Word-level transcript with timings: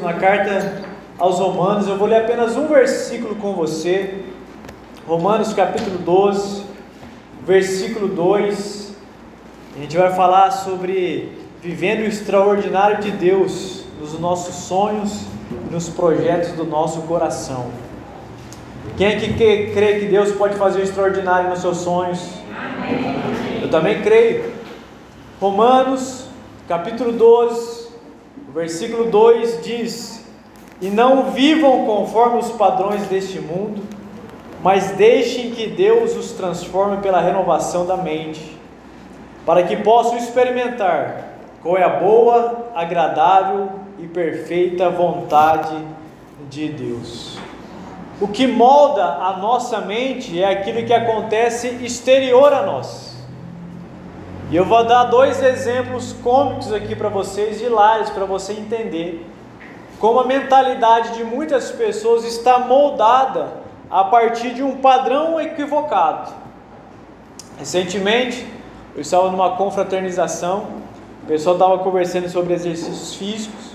Na 0.00 0.14
carta 0.14 0.82
aos 1.18 1.38
Romanos, 1.38 1.86
eu 1.86 1.96
vou 1.96 2.08
ler 2.08 2.24
apenas 2.24 2.56
um 2.56 2.66
versículo 2.66 3.36
com 3.36 3.54
você. 3.54 4.24
Romanos 5.06 5.52
capítulo 5.52 5.98
12, 5.98 6.64
versículo 7.46 8.08
2. 8.08 8.94
A 9.76 9.80
gente 9.80 9.96
vai 9.96 10.12
falar 10.14 10.50
sobre 10.50 11.32
vivendo 11.62 12.00
o 12.00 12.06
extraordinário 12.06 12.98
de 13.02 13.10
Deus 13.10 13.84
nos 14.00 14.18
nossos 14.18 14.54
sonhos, 14.54 15.24
nos 15.70 15.88
projetos 15.88 16.52
do 16.52 16.64
nosso 16.64 17.02
coração. 17.02 17.70
Quem 18.96 19.06
é 19.06 19.16
que 19.16 19.32
crê 19.32 20.00
que 20.00 20.06
Deus 20.06 20.32
pode 20.32 20.56
fazer 20.56 20.80
o 20.80 20.82
extraordinário 20.82 21.50
nos 21.50 21.60
seus 21.60 21.78
sonhos? 21.78 22.20
Eu 23.62 23.70
também 23.70 24.02
creio. 24.02 24.52
Romanos 25.40 26.26
capítulo 26.68 27.12
12, 27.12 27.83
versículo 28.54 29.10
2 29.10 29.62
diz: 29.62 30.24
E 30.80 30.88
não 30.88 31.32
vivam 31.32 31.84
conforme 31.84 32.38
os 32.38 32.52
padrões 32.52 33.02
deste 33.08 33.40
mundo, 33.40 33.82
mas 34.62 34.92
deixem 34.92 35.50
que 35.50 35.66
Deus 35.66 36.16
os 36.16 36.30
transforme 36.32 36.98
pela 36.98 37.20
renovação 37.20 37.84
da 37.84 37.96
mente, 37.96 38.56
para 39.44 39.64
que 39.64 39.76
possam 39.76 40.16
experimentar 40.16 41.34
qual 41.62 41.76
é 41.76 41.82
a 41.82 41.88
boa, 41.88 42.70
agradável 42.74 43.70
e 43.98 44.06
perfeita 44.06 44.88
vontade 44.88 45.76
de 46.48 46.68
Deus. 46.68 47.36
O 48.20 48.28
que 48.28 48.46
molda 48.46 49.04
a 49.04 49.36
nossa 49.38 49.80
mente 49.80 50.40
é 50.40 50.48
aquilo 50.48 50.86
que 50.86 50.94
acontece 50.94 51.68
exterior 51.82 52.52
a 52.52 52.62
nós. 52.62 53.13
E 54.50 54.56
eu 54.56 54.64
vou 54.64 54.84
dar 54.84 55.04
dois 55.04 55.42
exemplos 55.42 56.12
cômicos 56.22 56.72
aqui 56.72 56.94
para 56.94 57.08
vocês, 57.08 57.60
hilários, 57.60 58.10
para 58.10 58.24
você 58.24 58.52
entender 58.52 59.26
como 59.98 60.20
a 60.20 60.26
mentalidade 60.26 61.14
de 61.14 61.24
muitas 61.24 61.70
pessoas 61.70 62.24
está 62.24 62.58
moldada 62.58 63.48
a 63.90 64.04
partir 64.04 64.52
de 64.52 64.62
um 64.62 64.76
padrão 64.76 65.40
equivocado. 65.40 66.30
Recentemente, 67.58 68.46
eu 68.94 69.00
estava 69.00 69.30
numa 69.30 69.56
confraternização, 69.56 70.66
o 71.22 71.26
pessoal 71.26 71.56
estava 71.56 71.78
conversando 71.78 72.28
sobre 72.28 72.52
exercícios 72.52 73.14
físicos, 73.14 73.70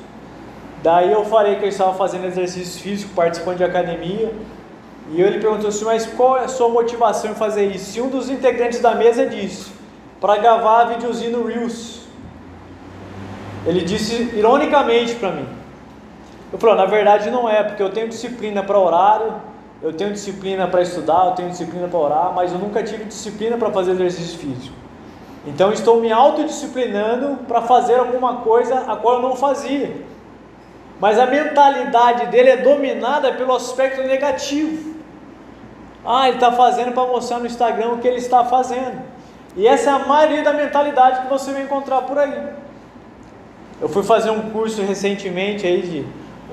daí 0.83 1.11
eu 1.11 1.25
falei 1.25 1.55
que 1.55 1.65
eu 1.65 1.69
estava 1.69 1.93
fazendo 1.93 2.25
exercício 2.25 2.79
físico, 2.79 3.11
participando 3.15 3.57
de 3.57 3.63
academia, 3.63 4.31
e 5.11 5.19
ele 5.19 5.39
perguntou 5.39 5.69
assim, 5.69 5.85
mas 5.85 6.05
qual 6.05 6.37
é 6.37 6.43
a 6.43 6.47
sua 6.47 6.69
motivação 6.69 7.31
em 7.31 7.35
fazer 7.35 7.65
isso? 7.65 7.97
E 7.97 8.01
um 8.01 8.09
dos 8.09 8.29
integrantes 8.29 8.79
da 8.79 8.93
mesa 8.93 9.25
disse, 9.25 9.78
para 10.19 10.37
gravar 10.37 10.85
videozinho 10.85 11.39
no 11.39 11.47
Reels. 11.47 12.01
Ele 13.65 13.81
disse 13.81 14.31
ironicamente 14.35 15.15
para 15.15 15.31
mim. 15.31 15.47
Eu 16.51 16.57
falei, 16.57 16.75
na 16.75 16.85
verdade 16.85 17.29
não 17.29 17.47
é, 17.49 17.63
porque 17.63 17.81
eu 17.81 17.89
tenho 17.89 18.07
disciplina 18.07 18.63
para 18.63 18.77
horário, 18.79 19.33
eu 19.81 19.93
tenho 19.93 20.11
disciplina 20.11 20.67
para 20.67 20.81
estudar, 20.81 21.27
eu 21.27 21.31
tenho 21.31 21.49
disciplina 21.49 21.87
para 21.87 21.99
orar, 21.99 22.33
mas 22.33 22.51
eu 22.51 22.57
nunca 22.57 22.83
tive 22.83 23.05
disciplina 23.05 23.57
para 23.57 23.69
fazer 23.71 23.91
exercício 23.91 24.39
físico. 24.39 24.75
Então 25.45 25.71
estou 25.71 26.01
me 26.01 26.11
autodisciplinando 26.11 27.37
para 27.47 27.61
fazer 27.61 27.95
alguma 27.95 28.37
coisa 28.37 28.79
a 28.87 28.95
qual 28.95 29.15
eu 29.15 29.21
não 29.21 29.35
fazia. 29.35 29.95
Mas 30.99 31.17
a 31.17 31.25
mentalidade 31.25 32.25
dele 32.27 32.49
é 32.49 32.57
dominada 32.57 33.31
pelo 33.33 33.55
aspecto 33.55 34.01
negativo. 34.01 34.95
Ah, 36.05 36.27
ele 36.27 36.37
está 36.37 36.51
fazendo 36.51 36.91
para 36.91 37.07
mostrar 37.07 37.39
no 37.39 37.45
Instagram 37.45 37.93
o 37.93 37.97
que 37.99 38.07
ele 38.07 38.17
está 38.17 38.43
fazendo. 38.43 39.01
E 39.55 39.67
essa 39.67 39.89
é 39.89 39.93
a 39.93 39.99
maioria 39.99 40.43
da 40.43 40.53
mentalidade 40.53 41.21
que 41.21 41.27
você 41.27 41.51
vai 41.51 41.63
encontrar 41.63 42.01
por 42.03 42.17
aí. 42.17 42.49
Eu 43.81 43.89
fui 43.89 44.03
fazer 44.03 44.29
um 44.29 44.49
curso 44.51 44.81
recentemente 44.81 45.65
aí 45.65 45.81
de, 45.81 46.05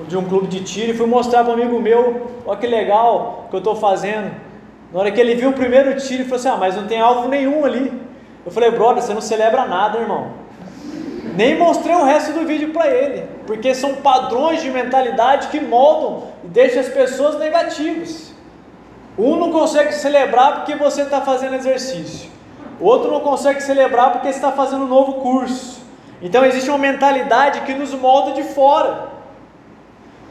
de 0.07 0.17
um 0.17 0.25
clube 0.25 0.47
de 0.47 0.63
tiro 0.63 0.91
e 0.91 0.97
fui 0.97 1.05
mostrar 1.05 1.43
para 1.43 1.51
um 1.51 1.55
amigo 1.55 1.79
meu, 1.79 2.31
olha 2.45 2.59
que 2.59 2.67
legal 2.67 3.47
que 3.49 3.55
eu 3.55 3.59
estou 3.59 3.75
fazendo. 3.75 4.31
Na 4.91 4.99
hora 4.99 5.11
que 5.11 5.19
ele 5.19 5.35
viu 5.35 5.49
o 5.49 5.53
primeiro 5.53 5.95
tiro, 5.97 6.21
ele 6.21 6.29
falou 6.29 6.37
assim: 6.37 6.47
Ah, 6.47 6.57
mas 6.57 6.75
não 6.75 6.87
tem 6.87 6.99
alvo 6.99 7.27
nenhum 7.27 7.65
ali. 7.65 7.91
Eu 8.45 8.51
falei, 8.51 8.71
brother, 8.71 9.03
você 9.03 9.13
não 9.13 9.19
celebra 9.19 9.65
nada, 9.65 9.99
irmão. 9.99 10.31
Nem 11.35 11.57
mostrei 11.57 11.93
o 11.93 12.05
resto 12.05 12.31
do 12.31 12.45
vídeo 12.47 12.71
para 12.71 12.87
ele, 12.87 13.25
porque 13.45 13.75
são 13.75 13.95
padrões 13.95 14.61
de 14.61 14.71
mentalidade 14.71 15.49
que 15.49 15.59
moldam 15.59 16.29
e 16.45 16.47
deixam 16.47 16.79
as 16.79 16.87
pessoas 16.87 17.37
negativas. 17.37 18.31
Um 19.17 19.35
não 19.35 19.51
consegue 19.51 19.93
celebrar 19.93 20.55
porque 20.55 20.75
você 20.75 21.01
está 21.01 21.19
fazendo 21.19 21.55
exercício. 21.55 22.29
O 22.79 22.85
outro 22.85 23.11
não 23.11 23.21
consegue 23.21 23.61
celebrar 23.61 24.11
porque 24.11 24.27
está 24.27 24.51
fazendo 24.51 24.83
um 24.83 24.87
novo 24.87 25.13
curso. 25.13 25.81
Então 26.21 26.45
existe 26.45 26.69
uma 26.69 26.77
mentalidade 26.77 27.61
que 27.61 27.73
nos 27.73 27.93
molda 27.93 28.33
de 28.33 28.43
fora. 28.43 29.09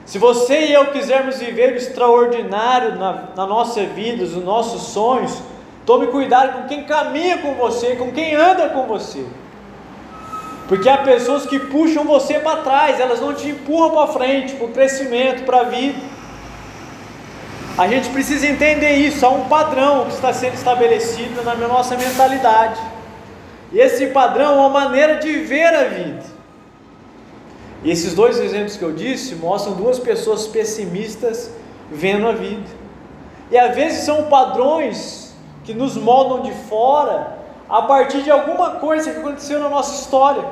Se 0.04 0.18
você 0.18 0.66
e 0.66 0.72
eu 0.72 0.86
quisermos 0.86 1.38
viver 1.38 1.72
o 1.72 1.76
extraordinário 1.76 2.96
na, 2.96 3.24
na 3.34 3.46
nossa 3.46 3.82
vida, 3.84 4.22
os 4.22 4.36
nossos 4.36 4.82
sonhos, 4.82 5.42
tome 5.84 6.06
cuidado 6.06 6.62
com 6.62 6.68
quem 6.68 6.84
caminha 6.84 7.38
com 7.38 7.54
você, 7.54 7.96
com 7.96 8.12
quem 8.12 8.34
anda 8.34 8.68
com 8.68 8.86
você. 8.86 9.26
Porque 10.68 10.88
há 10.88 10.98
pessoas 10.98 11.46
que 11.46 11.58
puxam 11.58 12.04
você 12.04 12.38
para 12.38 12.62
trás, 12.62 13.00
elas 13.00 13.20
não 13.20 13.34
te 13.34 13.48
empurram 13.48 13.90
para 13.90 14.06
frente, 14.08 14.54
para 14.54 14.66
o 14.66 14.72
crescimento, 14.72 15.44
para 15.44 15.60
a 15.60 15.64
vida. 15.64 15.98
A 17.78 17.86
gente 17.88 18.08
precisa 18.08 18.46
entender 18.46 18.92
isso, 18.92 19.24
há 19.26 19.28
um 19.28 19.48
padrão 19.48 20.06
que 20.06 20.14
está 20.14 20.32
sendo 20.32 20.54
estabelecido 20.54 21.42
na 21.42 21.54
nossa 21.54 21.94
mentalidade. 21.94 22.80
E 23.70 23.78
esse 23.78 24.06
padrão 24.08 24.54
é 24.54 24.58
uma 24.60 24.68
maneira 24.70 25.16
de 25.16 25.40
ver 25.40 25.74
a 25.74 25.84
vida. 25.84 26.24
E 27.84 27.90
esses 27.90 28.14
dois 28.14 28.38
exemplos 28.38 28.78
que 28.78 28.82
eu 28.82 28.92
disse 28.92 29.34
mostram 29.34 29.74
duas 29.74 29.98
pessoas 29.98 30.46
pessimistas 30.46 31.50
vendo 31.90 32.26
a 32.26 32.32
vida. 32.32 32.66
E 33.50 33.58
às 33.58 33.76
vezes 33.76 34.04
são 34.04 34.24
padrões 34.24 35.34
que 35.62 35.74
nos 35.74 35.96
moldam 35.96 36.42
de 36.42 36.52
fora 36.68 37.36
a 37.68 37.82
partir 37.82 38.22
de 38.22 38.30
alguma 38.30 38.76
coisa 38.76 39.10
que 39.10 39.18
aconteceu 39.18 39.60
na 39.60 39.68
nossa 39.68 40.00
história. 40.00 40.44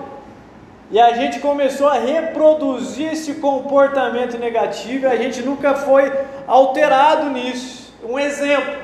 E 0.91 1.01
a 1.01 1.15
gente 1.15 1.41
começou 1.41 1.89
a 1.89 1.95
reproduzir 1.95 3.13
esse 3.13 3.35
comportamento 3.37 4.39
negativo 4.39 5.07
e 5.07 5.09
a 5.09 5.17
gente 5.17 5.43
nunca 5.43 5.75
foi 5.75 6.13
alterado 6.47 7.31
nisso. 7.31 7.95
Um 8.07 8.19
exemplo: 8.19 8.75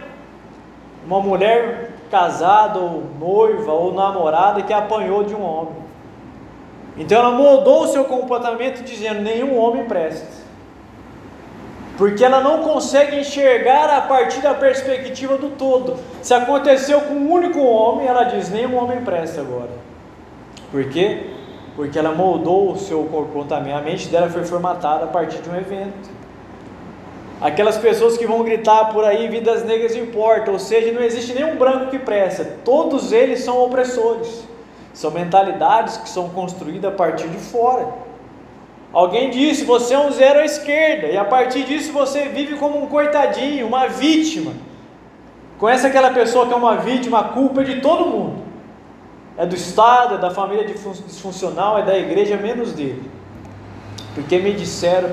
uma 1.05 1.21
mulher 1.21 1.91
casada, 2.11 2.79
ou 2.79 3.05
noiva, 3.19 3.73
ou 3.73 3.93
namorada 3.93 4.63
que 4.63 4.73
apanhou 4.73 5.23
de 5.23 5.35
um 5.35 5.43
homem. 5.43 5.81
Então 6.97 7.19
ela 7.19 7.31
mudou 7.31 7.85
o 7.85 7.89
seu 7.89 8.05
comportamento 8.05 8.83
dizendo: 8.83 9.21
nenhum 9.21 9.59
homem 9.59 9.85
presta. 9.85 10.41
Porque 11.99 12.25
ela 12.25 12.41
não 12.41 12.63
consegue 12.63 13.21
enxergar 13.21 13.91
a 13.91 14.01
partir 14.01 14.41
da 14.41 14.55
perspectiva 14.55 15.37
do 15.37 15.51
todo. 15.51 15.99
Se 16.23 16.33
aconteceu 16.33 17.03
com 17.03 17.13
um 17.13 17.31
único 17.31 17.61
homem, 17.61 18.07
ela 18.07 18.25
diz: 18.25 18.49
nenhum 18.49 18.77
homem 18.77 19.03
presta 19.03 19.43
agora. 19.43 19.71
Por 20.71 20.89
quê? 20.89 21.40
Porque 21.77 21.99
ela 21.99 22.13
moldou 22.13 22.73
o 22.73 22.79
seu 22.79 23.05
comportamento, 23.05 23.77
a 23.77 23.81
mente 23.81 24.09
dela 24.09 24.29
foi 24.29 24.45
formatada 24.45 25.05
a 25.05 25.09
partir 25.09 25.39
de 25.39 25.49
um 25.49 25.57
evento. 25.57 26.11
Aquelas 27.41 27.79
pessoas 27.79 28.19
que 28.19 28.27
vão 28.27 28.43
gritar 28.43 28.93
por 28.93 29.05
aí, 29.05 29.29
vidas 29.29 29.65
negras 29.65 29.97
importam, 29.97 30.53
ou 30.53 30.59
seja, 30.59 30.93
não 30.93 31.03
existe 31.03 31.33
nenhum 31.33 31.57
branco 31.57 31.91
que 31.91 31.99
presta, 31.99 32.45
todos 32.65 33.13
eles 33.13 33.41
são 33.41 33.63
opressores, 33.63 34.47
são 34.93 35.11
mentalidades 35.11 35.97
que 35.97 36.09
são 36.09 36.29
construídas 36.29 36.93
a 36.93 36.95
partir 36.95 37.29
de 37.29 37.39
fora. 37.39 37.89
Alguém 38.93 39.31
disse, 39.31 39.65
você 39.65 39.95
é 39.95 39.99
um 39.99 40.11
zero 40.11 40.41
à 40.41 40.45
esquerda, 40.45 41.07
e 41.07 41.17
a 41.17 41.25
partir 41.25 41.63
disso 41.63 41.93
você 41.93 42.29
vive 42.29 42.57
como 42.57 42.83
um 42.83 42.87
coitadinho, 42.87 43.67
uma 43.67 43.87
vítima. 43.87 44.53
Conhece 45.59 45.87
aquela 45.87 46.11
pessoa 46.11 46.47
que 46.47 46.53
é 46.53 46.57
uma 46.57 46.77
vítima, 46.77 47.21
a 47.21 47.25
culpa 47.25 47.63
é 47.63 47.65
de 47.65 47.81
todo 47.81 48.07
mundo 48.07 48.50
é 49.41 49.47
do 49.47 49.57
Estado, 49.57 50.17
é 50.17 50.19
da 50.19 50.31
família 50.31 50.67
disfuncional, 50.67 51.79
é 51.79 51.83
da 51.83 51.99
igreja, 51.99 52.37
menos 52.37 52.75
dele. 52.75 53.11
Porque 54.15 54.39
me 54.39 54.53
disseram 54.53 55.09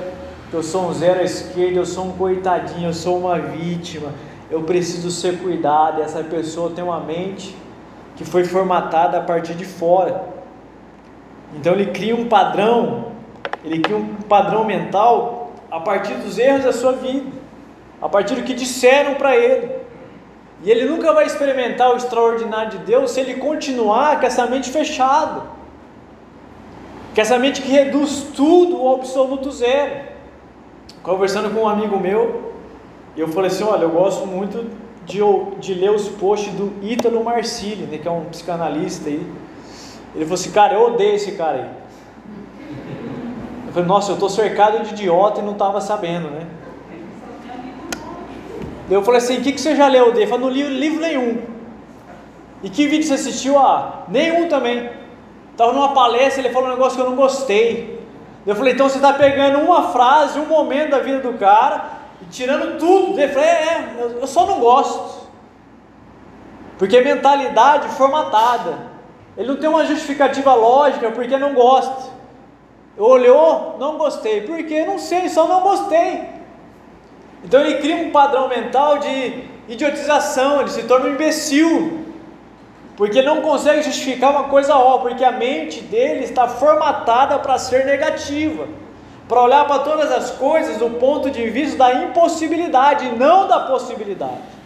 que 0.50 0.54
eu 0.54 0.62
sou 0.62 0.86
um 0.86 0.92
zero 0.92 1.20
à 1.20 1.22
esquerda, 1.22 1.78
eu 1.78 1.86
sou 1.86 2.08
um 2.08 2.12
coitadinho, 2.12 2.90
eu 2.90 2.92
sou 2.92 3.16
uma 3.16 3.38
vítima, 3.38 4.12
eu 4.50 4.64
preciso 4.64 5.10
ser 5.10 5.38
cuidado. 5.38 6.02
Essa 6.02 6.22
pessoa 6.22 6.70
tem 6.72 6.84
uma 6.84 7.00
mente 7.00 7.56
que 8.16 8.24
foi 8.24 8.44
formatada 8.44 9.16
a 9.16 9.22
partir 9.22 9.54
de 9.54 9.64
fora. 9.64 10.22
Então 11.56 11.72
ele 11.72 11.86
cria 11.86 12.14
um 12.14 12.28
padrão, 12.28 13.12
ele 13.64 13.78
cria 13.78 13.96
um 13.96 14.14
padrão 14.16 14.62
mental 14.62 15.52
a 15.70 15.80
partir 15.80 16.12
dos 16.16 16.36
erros 16.36 16.64
da 16.64 16.72
sua 16.74 16.92
vida, 16.92 17.30
a 17.98 18.10
partir 18.10 18.34
do 18.34 18.42
que 18.42 18.52
disseram 18.52 19.14
para 19.14 19.34
ele. 19.34 19.77
E 20.62 20.70
ele 20.70 20.86
nunca 20.86 21.12
vai 21.12 21.24
experimentar 21.24 21.92
o 21.92 21.96
extraordinário 21.96 22.72
de 22.72 22.78
Deus 22.78 23.12
se 23.12 23.20
ele 23.20 23.34
continuar 23.34 24.18
com 24.18 24.26
essa 24.26 24.46
mente 24.46 24.70
fechada. 24.70 25.42
Com 27.14 27.20
essa 27.20 27.38
mente 27.38 27.62
que 27.62 27.68
reduz 27.68 28.26
tudo 28.34 28.76
ao 28.76 28.96
absoluto 28.96 29.50
zero. 29.50 30.08
Conversando 31.02 31.50
com 31.54 31.60
um 31.60 31.68
amigo 31.68 31.98
meu, 31.98 32.52
eu 33.16 33.28
falei 33.28 33.50
assim: 33.50 33.64
olha, 33.64 33.82
eu 33.82 33.90
gosto 33.90 34.26
muito 34.26 34.66
de, 35.06 35.20
de 35.60 35.74
ler 35.74 35.90
os 35.90 36.08
posts 36.08 36.52
do 36.52 36.72
Ítalo 36.82 37.22
Marcilli, 37.22 37.86
né, 37.86 37.98
que 37.98 38.06
é 38.06 38.10
um 38.10 38.24
psicanalista 38.26 39.08
aí. 39.08 39.26
Ele 40.14 40.24
falou 40.24 40.34
assim: 40.34 40.50
cara, 40.50 40.74
eu 40.74 40.86
odeio 40.86 41.14
esse 41.14 41.32
cara 41.32 41.56
aí. 41.58 41.70
Eu 43.66 43.72
falei, 43.72 43.86
nossa, 43.86 44.10
eu 44.10 44.14
estou 44.14 44.30
cercado 44.30 44.82
de 44.82 44.94
idiota 44.94 45.40
e 45.40 45.44
não 45.44 45.52
estava 45.52 45.78
sabendo, 45.80 46.30
né? 46.30 46.46
Eu 48.90 49.02
falei 49.02 49.18
assim, 49.18 49.38
o 49.38 49.42
que, 49.42 49.52
que 49.52 49.60
você 49.60 49.76
já 49.76 49.86
leu 49.86 50.06
dele? 50.06 50.22
Ele 50.22 50.30
falou, 50.30 50.46
não 50.46 50.50
li 50.50 50.62
livro 50.62 51.00
nenhum. 51.00 51.42
E 52.62 52.70
que 52.70 52.86
vídeo 52.86 53.06
você 53.06 53.14
assistiu? 53.14 53.58
Ah, 53.58 54.04
nenhum 54.08 54.48
também. 54.48 54.90
Estava 55.52 55.72
numa 55.72 55.92
palestra, 55.92 56.40
ele 56.40 56.52
falou 56.52 56.68
um 56.68 56.72
negócio 56.72 56.96
que 56.96 57.04
eu 57.04 57.10
não 57.10 57.16
gostei. 57.16 57.98
Eu 58.46 58.56
falei, 58.56 58.72
então 58.72 58.88
você 58.88 58.96
está 58.96 59.12
pegando 59.12 59.58
uma 59.58 59.90
frase, 59.90 60.38
um 60.38 60.46
momento 60.46 60.90
da 60.90 61.00
vida 61.00 61.18
do 61.20 61.36
cara 61.36 61.84
e 62.22 62.24
tirando 62.26 62.78
tudo. 62.78 63.18
Ele 63.18 63.32
falou, 63.32 63.46
é, 63.46 63.52
é 63.52 64.16
eu 64.20 64.26
só 64.26 64.46
não 64.46 64.58
gosto. 64.60 65.28
Porque 66.78 66.96
é 66.96 67.04
mentalidade 67.04 67.88
formatada. 67.88 68.78
Ele 69.36 69.48
não 69.48 69.56
tem 69.56 69.68
uma 69.68 69.84
justificativa 69.84 70.54
lógica 70.54 71.10
porque 71.10 71.36
não 71.36 71.52
gosta. 71.52 72.10
Olhou, 72.96 73.76
não 73.78 73.98
gostei. 73.98 74.40
Por 74.40 74.56
quê? 74.64 74.84
Não 74.84 74.98
sei, 74.98 75.28
só 75.28 75.46
não 75.46 75.60
gostei. 75.60 76.37
Então 77.44 77.60
ele 77.60 77.74
cria 77.78 77.96
um 77.96 78.10
padrão 78.10 78.48
mental 78.48 78.98
de 78.98 79.44
idiotização, 79.68 80.60
ele 80.60 80.70
se 80.70 80.82
torna 80.84 81.06
um 81.06 81.14
imbecil, 81.14 82.04
porque 82.96 83.22
não 83.22 83.42
consegue 83.42 83.82
justificar 83.82 84.30
uma 84.30 84.44
coisa 84.44 84.74
ó, 84.74 84.98
porque 84.98 85.24
a 85.24 85.30
mente 85.30 85.80
dele 85.82 86.24
está 86.24 86.48
formatada 86.48 87.38
para 87.38 87.58
ser 87.58 87.84
negativa, 87.84 88.66
para 89.28 89.42
olhar 89.42 89.66
para 89.66 89.80
todas 89.80 90.10
as 90.10 90.30
coisas 90.32 90.78
do 90.78 90.90
ponto 90.90 91.30
de 91.30 91.48
vista 91.50 91.76
da 91.78 91.94
impossibilidade, 91.94 93.14
não 93.16 93.46
da 93.46 93.60
possibilidade. 93.60 94.58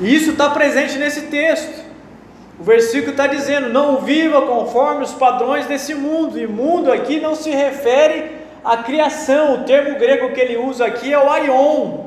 E 0.00 0.14
isso 0.14 0.32
está 0.32 0.50
presente 0.50 0.98
nesse 0.98 1.22
texto. 1.22 1.84
O 2.58 2.62
versículo 2.62 3.12
está 3.12 3.26
dizendo: 3.26 3.68
não 3.68 3.98
viva 3.98 4.42
conforme 4.42 5.04
os 5.04 5.12
padrões 5.12 5.66
desse 5.66 5.94
mundo, 5.94 6.38
e 6.38 6.46
mundo 6.46 6.92
aqui 6.92 7.20
não 7.20 7.34
se 7.34 7.50
refere 7.50 8.43
a 8.64 8.78
criação, 8.78 9.54
o 9.54 9.64
termo 9.64 9.98
grego 9.98 10.32
que 10.32 10.40
ele 10.40 10.56
usa 10.56 10.86
aqui 10.86 11.12
é 11.12 11.18
o 11.18 11.30
aion, 11.30 12.06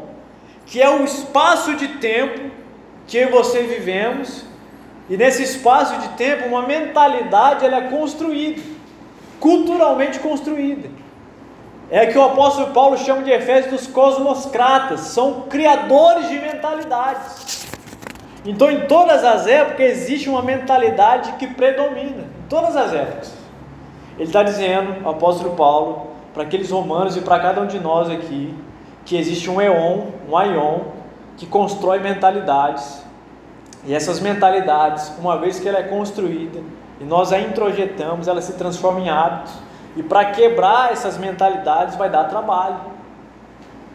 que 0.66 0.82
é 0.82 0.90
o 0.90 1.04
espaço 1.04 1.76
de 1.76 1.88
tempo 2.00 2.50
que 3.06 3.18
eu 3.18 3.30
e 3.30 3.32
você 3.32 3.64
vivemos, 3.64 4.44
e 5.10 5.16
nesse 5.16 5.44
espaço 5.44 5.98
de 6.00 6.10
tempo 6.10 6.48
uma 6.48 6.64
mentalidade 6.64 7.64
ela 7.64 7.78
é 7.78 7.82
construída, 7.90 8.62
culturalmente 9.40 10.20
construída. 10.20 10.90
É 11.90 12.06
que 12.08 12.18
o 12.18 12.24
apóstolo 12.24 12.74
Paulo 12.74 12.98
chama 12.98 13.24
de 13.24 13.32
Efésios 13.32 13.72
dos 13.72 13.88
cosmocratas, 13.88 15.02
são 15.02 15.44
criadores 15.44 16.28
de 16.28 16.40
mentalidades. 16.40 17.66
Então, 18.44 18.70
em 18.70 18.88
todas 18.88 19.24
as 19.24 19.48
épocas, 19.48 19.86
existe 19.86 20.28
uma 20.28 20.42
mentalidade 20.42 21.34
que 21.34 21.48
predomina, 21.48 22.24
em 22.24 22.50
todas 22.50 22.76
as 22.76 22.94
épocas. 22.94 23.34
Ele 24.16 24.26
está 24.26 24.44
dizendo, 24.44 25.06
o 25.06 25.10
apóstolo 25.10 25.56
Paulo, 25.56 26.17
para 26.38 26.46
aqueles 26.46 26.70
romanos 26.70 27.18
e 27.18 27.22
para 27.22 27.40
cada 27.40 27.62
um 27.62 27.66
de 27.66 27.80
nós 27.80 28.12
aqui, 28.12 28.54
que 29.04 29.18
existe 29.18 29.50
um 29.50 29.60
eon, 29.60 30.04
um 30.30 30.38
aion, 30.38 30.82
que 31.36 31.48
constrói 31.48 31.98
mentalidades. 31.98 33.04
E 33.84 33.92
essas 33.92 34.20
mentalidades, 34.20 35.12
uma 35.18 35.40
vez 35.40 35.60
que 35.60 35.68
ela 35.68 35.80
é 35.80 35.84
construída 35.84 36.60
e 37.02 37.04
nós 37.04 37.34
a 37.34 37.40
introjetamos, 37.40 38.28
ela 38.28 38.40
se 38.40 38.54
transforma 38.54 39.00
em 39.00 39.10
hábitos. 39.10 39.54
E 39.96 40.04
para 40.04 40.26
quebrar 40.26 40.92
essas 40.92 41.18
mentalidades 41.18 41.96
vai 41.96 42.08
dar 42.08 42.26
trabalho. 42.26 42.82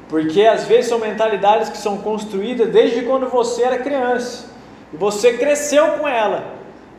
Porque 0.08 0.44
às 0.44 0.66
vezes 0.66 0.88
são 0.88 0.98
mentalidades 0.98 1.68
que 1.68 1.78
são 1.78 1.98
construídas 1.98 2.72
desde 2.72 3.02
quando 3.02 3.28
você 3.28 3.62
era 3.62 3.78
criança. 3.78 4.46
E 4.92 4.96
você 4.96 5.34
cresceu 5.34 5.92
com 5.92 6.08
ela. 6.08 6.42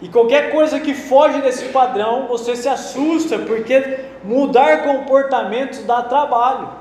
E 0.03 0.09
qualquer 0.09 0.51
coisa 0.51 0.81
que 0.81 0.93
foge 0.93 1.41
desse 1.41 1.69
padrão, 1.69 2.27
você 2.27 2.57
se 2.57 2.67
assusta, 2.67 3.39
porque 3.39 3.99
mudar 4.21 4.83
comportamentos 4.83 5.79
dá 5.85 6.01
trabalho. 6.01 6.71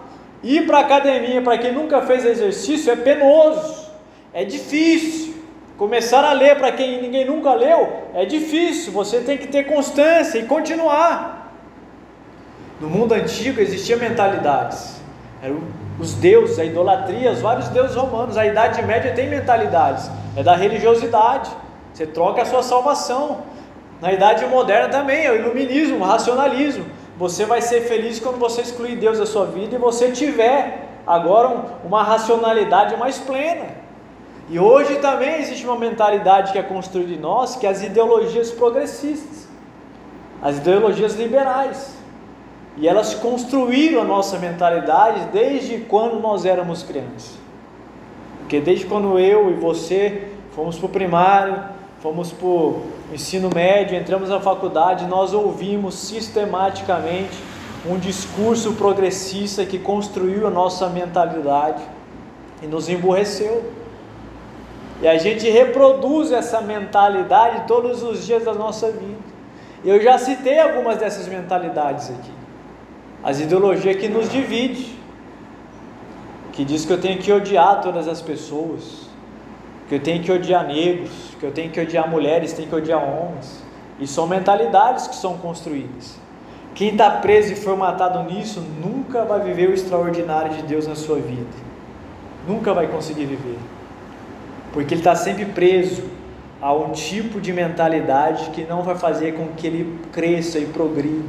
Ir 0.42 0.66
para 0.66 0.78
a 0.78 0.80
academia, 0.80 1.40
para 1.40 1.56
quem 1.56 1.70
nunca 1.72 2.02
fez 2.02 2.24
exercício, 2.24 2.92
é 2.92 2.96
penoso, 2.96 3.88
é 4.34 4.44
difícil. 4.44 5.36
Começar 5.78 6.24
a 6.24 6.32
ler 6.32 6.56
para 6.56 6.72
quem 6.72 7.00
ninguém 7.00 7.24
nunca 7.24 7.54
leu, 7.54 8.08
é 8.12 8.24
difícil, 8.24 8.92
você 8.92 9.20
tem 9.20 9.38
que 9.38 9.46
ter 9.46 9.66
constância 9.66 10.40
e 10.40 10.44
continuar. 10.44 11.54
No 12.80 12.88
mundo 12.88 13.14
antigo 13.14 13.60
existiam 13.60 14.00
mentalidades, 14.00 15.00
eram 15.40 15.60
os 15.96 16.14
deuses, 16.14 16.58
a 16.58 16.64
idolatria, 16.64 17.30
os 17.30 17.40
vários 17.40 17.68
deuses 17.68 17.94
romanos. 17.94 18.36
A 18.36 18.44
Idade 18.44 18.82
Média 18.82 19.12
tem 19.12 19.28
mentalidades, 19.28 20.10
é 20.36 20.42
da 20.42 20.56
religiosidade. 20.56 21.50
Você 21.92 22.06
troca 22.06 22.42
a 22.42 22.44
sua 22.44 22.62
salvação. 22.62 23.42
Na 24.00 24.12
idade 24.12 24.44
moderna 24.46 24.88
também, 24.88 25.24
é 25.24 25.30
o 25.30 25.36
iluminismo, 25.36 25.98
o 25.98 26.02
racionalismo. 26.02 26.84
Você 27.16 27.44
vai 27.44 27.60
ser 27.60 27.82
feliz 27.82 28.18
quando 28.18 28.38
você 28.38 28.62
excluir 28.62 28.96
Deus 28.96 29.18
da 29.18 29.26
sua 29.26 29.46
vida 29.46 29.76
e 29.76 29.78
você 29.78 30.10
tiver 30.10 30.88
agora 31.06 31.78
uma 31.84 32.02
racionalidade 32.02 32.96
mais 32.96 33.18
plena. 33.18 33.82
E 34.48 34.58
hoje 34.58 34.96
também 34.96 35.40
existe 35.40 35.64
uma 35.64 35.78
mentalidade 35.78 36.52
que 36.52 36.58
é 36.58 36.62
construída 36.62 37.12
em 37.12 37.18
nós, 37.18 37.56
que 37.56 37.66
é 37.66 37.70
as 37.70 37.82
ideologias 37.82 38.50
progressistas, 38.50 39.48
as 40.42 40.58
ideologias 40.58 41.14
liberais. 41.14 41.96
E 42.76 42.88
elas 42.88 43.14
construíram 43.14 44.00
a 44.00 44.04
nossa 44.04 44.38
mentalidade 44.38 45.26
desde 45.32 45.78
quando 45.78 46.18
nós 46.18 46.44
éramos 46.44 46.82
crianças. 46.82 47.38
Porque 48.40 48.60
desde 48.60 48.86
quando 48.86 49.18
eu 49.18 49.50
e 49.50 49.54
você 49.54 50.28
fomos 50.54 50.76
para 50.76 50.86
o 50.86 50.88
primário, 50.88 51.71
fomos 52.02 52.32
para 52.32 52.48
o 52.48 52.82
ensino 53.14 53.48
médio, 53.54 53.96
entramos 53.96 54.28
na 54.28 54.40
faculdade, 54.40 55.06
nós 55.06 55.32
ouvimos 55.32 55.94
sistematicamente 55.94 57.38
um 57.88 57.96
discurso 57.96 58.72
progressista 58.72 59.64
que 59.64 59.78
construiu 59.78 60.48
a 60.48 60.50
nossa 60.50 60.88
mentalidade 60.88 61.80
e 62.60 62.66
nos 62.66 62.88
emburreceu. 62.88 63.70
E 65.00 65.06
a 65.06 65.16
gente 65.16 65.48
reproduz 65.48 66.32
essa 66.32 66.60
mentalidade 66.60 67.68
todos 67.68 68.02
os 68.02 68.26
dias 68.26 68.44
da 68.44 68.52
nossa 68.52 68.90
vida. 68.90 69.32
Eu 69.84 70.02
já 70.02 70.18
citei 70.18 70.58
algumas 70.58 70.98
dessas 70.98 71.28
mentalidades 71.28 72.10
aqui. 72.10 72.32
As 73.22 73.38
ideologias 73.38 73.94
que 73.94 74.08
nos 74.08 74.28
divide, 74.28 74.98
que 76.52 76.64
diz 76.64 76.84
que 76.84 76.92
eu 76.92 77.00
tenho 77.00 77.18
que 77.20 77.32
odiar 77.32 77.80
todas 77.80 78.08
as 78.08 78.20
pessoas, 78.20 79.11
que 79.88 79.94
eu 79.94 80.00
tenho 80.00 80.22
que 80.22 80.30
odiar 80.30 80.66
negros, 80.66 81.10
que 81.38 81.44
eu 81.44 81.52
tenho 81.52 81.70
que 81.70 81.80
odiar 81.80 82.08
mulheres, 82.08 82.52
tenho 82.52 82.68
que 82.68 82.74
odiar 82.74 83.02
homens. 83.02 83.62
E 83.98 84.06
são 84.06 84.26
mentalidades 84.26 85.06
que 85.06 85.14
são 85.14 85.36
construídas. 85.38 86.18
Quem 86.74 86.90
está 86.90 87.10
preso 87.10 87.52
e 87.52 87.56
formatado 87.56 88.22
nisso 88.32 88.62
nunca 88.82 89.24
vai 89.24 89.40
viver 89.40 89.68
o 89.68 89.74
extraordinário 89.74 90.54
de 90.56 90.62
Deus 90.62 90.86
na 90.86 90.94
sua 90.94 91.18
vida. 91.18 91.50
Nunca 92.48 92.72
vai 92.72 92.86
conseguir 92.86 93.26
viver. 93.26 93.58
Porque 94.72 94.94
ele 94.94 95.00
está 95.00 95.14
sempre 95.14 95.44
preso 95.44 96.02
a 96.60 96.72
um 96.72 96.92
tipo 96.92 97.40
de 97.40 97.52
mentalidade 97.52 98.50
que 98.50 98.64
não 98.64 98.82
vai 98.82 98.96
fazer 98.96 99.34
com 99.34 99.48
que 99.48 99.66
ele 99.66 99.98
cresça 100.12 100.58
e 100.58 100.66
progrida. 100.66 101.28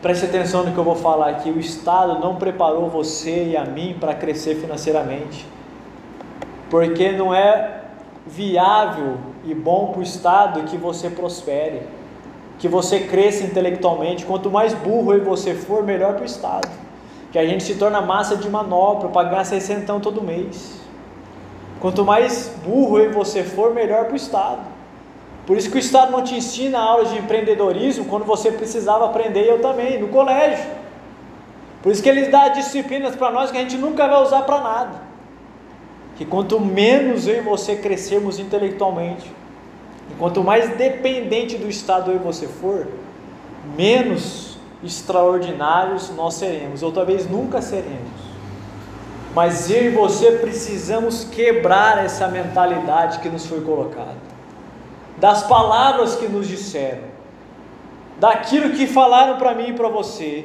Preste 0.00 0.26
atenção 0.26 0.64
no 0.64 0.72
que 0.72 0.78
eu 0.78 0.84
vou 0.84 0.94
falar 0.94 1.30
aqui. 1.30 1.50
O 1.50 1.58
Estado 1.58 2.20
não 2.20 2.36
preparou 2.36 2.88
você 2.88 3.48
e 3.48 3.56
a 3.56 3.64
mim 3.64 3.96
para 3.98 4.14
crescer 4.14 4.54
financeiramente. 4.54 5.44
Porque 6.70 7.10
não 7.10 7.34
é 7.34 7.85
viável 8.26 9.18
e 9.44 9.54
bom 9.54 9.92
para 9.92 10.00
o 10.00 10.02
Estado 10.02 10.64
que 10.64 10.76
você 10.76 11.08
prospere, 11.08 11.82
que 12.58 12.66
você 12.66 13.00
cresça 13.00 13.44
intelectualmente. 13.44 14.26
Quanto 14.26 14.50
mais 14.50 14.74
burro 14.74 15.18
você 15.20 15.54
for, 15.54 15.84
melhor 15.84 16.14
para 16.14 16.22
o 16.22 16.26
Estado. 16.26 16.68
Que 17.30 17.38
a 17.38 17.46
gente 17.46 17.62
se 17.62 17.74
torna 17.76 18.00
massa 18.00 18.36
de 18.36 18.48
manobra 18.48 19.08
para 19.08 19.28
ganhar 19.28 19.44
600 19.44 20.02
todo 20.02 20.22
mês. 20.22 20.80
Quanto 21.80 22.04
mais 22.04 22.52
burro 22.64 23.10
você 23.12 23.44
for, 23.44 23.72
melhor 23.72 24.06
para 24.06 24.14
o 24.14 24.16
Estado. 24.16 24.60
Por 25.46 25.56
isso 25.56 25.70
que 25.70 25.76
o 25.76 25.78
Estado 25.78 26.10
não 26.10 26.22
te 26.22 26.34
ensina 26.34 26.80
aulas 26.80 27.10
de 27.10 27.18
empreendedorismo 27.18 28.06
quando 28.06 28.24
você 28.24 28.50
precisava 28.50 29.04
aprender, 29.04 29.48
eu 29.48 29.60
também, 29.60 30.00
no 30.00 30.08
colégio. 30.08 30.64
Por 31.82 31.92
isso 31.92 32.02
que 32.02 32.08
ele 32.08 32.26
dá 32.26 32.48
disciplinas 32.48 33.14
para 33.14 33.30
nós 33.30 33.52
que 33.52 33.58
a 33.58 33.60
gente 33.60 33.76
nunca 33.76 34.08
vai 34.08 34.20
usar 34.20 34.42
para 34.42 34.60
nada 34.60 35.05
que 36.16 36.24
quanto 36.24 36.58
menos 36.58 37.26
eu 37.26 37.38
e 37.38 37.40
você 37.40 37.76
crescermos 37.76 38.38
intelectualmente, 38.38 39.30
e 40.10 40.14
quanto 40.14 40.42
mais 40.42 40.76
dependente 40.76 41.56
do 41.56 41.68
Estado 41.68 42.10
eu 42.10 42.16
e 42.16 42.18
você 42.18 42.46
for, 42.46 42.86
menos 43.76 44.56
extraordinários 44.82 46.10
nós 46.16 46.34
seremos, 46.34 46.82
ou 46.82 46.92
talvez 46.92 47.28
nunca 47.28 47.60
seremos. 47.60 48.26
Mas 49.34 49.70
eu 49.70 49.84
e 49.84 49.90
você 49.90 50.32
precisamos 50.32 51.24
quebrar 51.24 52.02
essa 52.02 52.26
mentalidade 52.28 53.18
que 53.18 53.28
nos 53.28 53.44
foi 53.44 53.60
colocada, 53.60 54.16
das 55.18 55.42
palavras 55.42 56.16
que 56.16 56.26
nos 56.26 56.48
disseram, 56.48 57.04
daquilo 58.18 58.70
que 58.70 58.86
falaram 58.86 59.36
para 59.36 59.54
mim 59.54 59.68
e 59.68 59.72
para 59.74 59.88
você, 59.88 60.44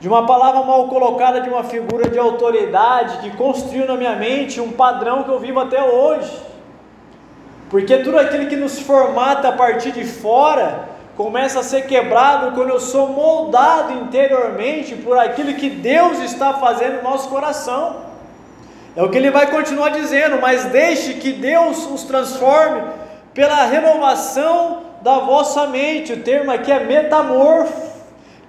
de 0.00 0.08
uma 0.08 0.26
palavra 0.26 0.62
mal 0.62 0.88
colocada 0.88 1.40
de 1.40 1.48
uma 1.48 1.64
figura 1.64 2.08
de 2.08 2.18
autoridade 2.18 3.18
que 3.18 3.36
construiu 3.36 3.86
na 3.86 3.96
minha 3.96 4.16
mente 4.16 4.60
um 4.60 4.72
padrão 4.72 5.22
que 5.22 5.30
eu 5.30 5.38
vivo 5.38 5.60
até 5.60 5.82
hoje. 5.82 6.30
Porque 7.70 7.98
tudo 7.98 8.18
aquilo 8.18 8.46
que 8.46 8.56
nos 8.56 8.78
formata 8.78 9.48
a 9.48 9.52
partir 9.52 9.92
de 9.92 10.04
fora 10.04 10.88
começa 11.16 11.60
a 11.60 11.62
ser 11.62 11.82
quebrado 11.86 12.52
quando 12.52 12.70
eu 12.70 12.80
sou 12.80 13.08
moldado 13.08 13.92
interiormente 13.92 14.94
por 14.96 15.16
aquilo 15.16 15.54
que 15.54 15.70
Deus 15.70 16.18
está 16.20 16.54
fazendo 16.54 16.96
no 16.96 17.02
nosso 17.02 17.28
coração. 17.28 17.96
É 18.96 19.02
o 19.02 19.10
que 19.10 19.18
ele 19.18 19.30
vai 19.30 19.50
continuar 19.50 19.88
dizendo, 19.90 20.40
mas 20.40 20.66
deixe 20.66 21.14
que 21.14 21.32
Deus 21.32 21.84
os 21.90 22.04
transforme 22.04 22.82
pela 23.32 23.64
renovação 23.64 24.82
da 25.02 25.18
vossa 25.18 25.66
mente. 25.66 26.12
O 26.12 26.22
termo 26.22 26.52
aqui 26.52 26.70
é 26.70 26.80
metamorfo, 26.80 27.83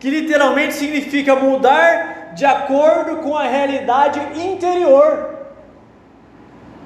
que 0.06 0.12
literalmente 0.12 0.76
significa 0.76 1.36
mudar 1.36 2.34
de 2.36 2.46
acordo 2.46 3.24
com 3.24 3.36
a 3.36 3.42
realidade 3.42 4.20
interior. 4.40 5.30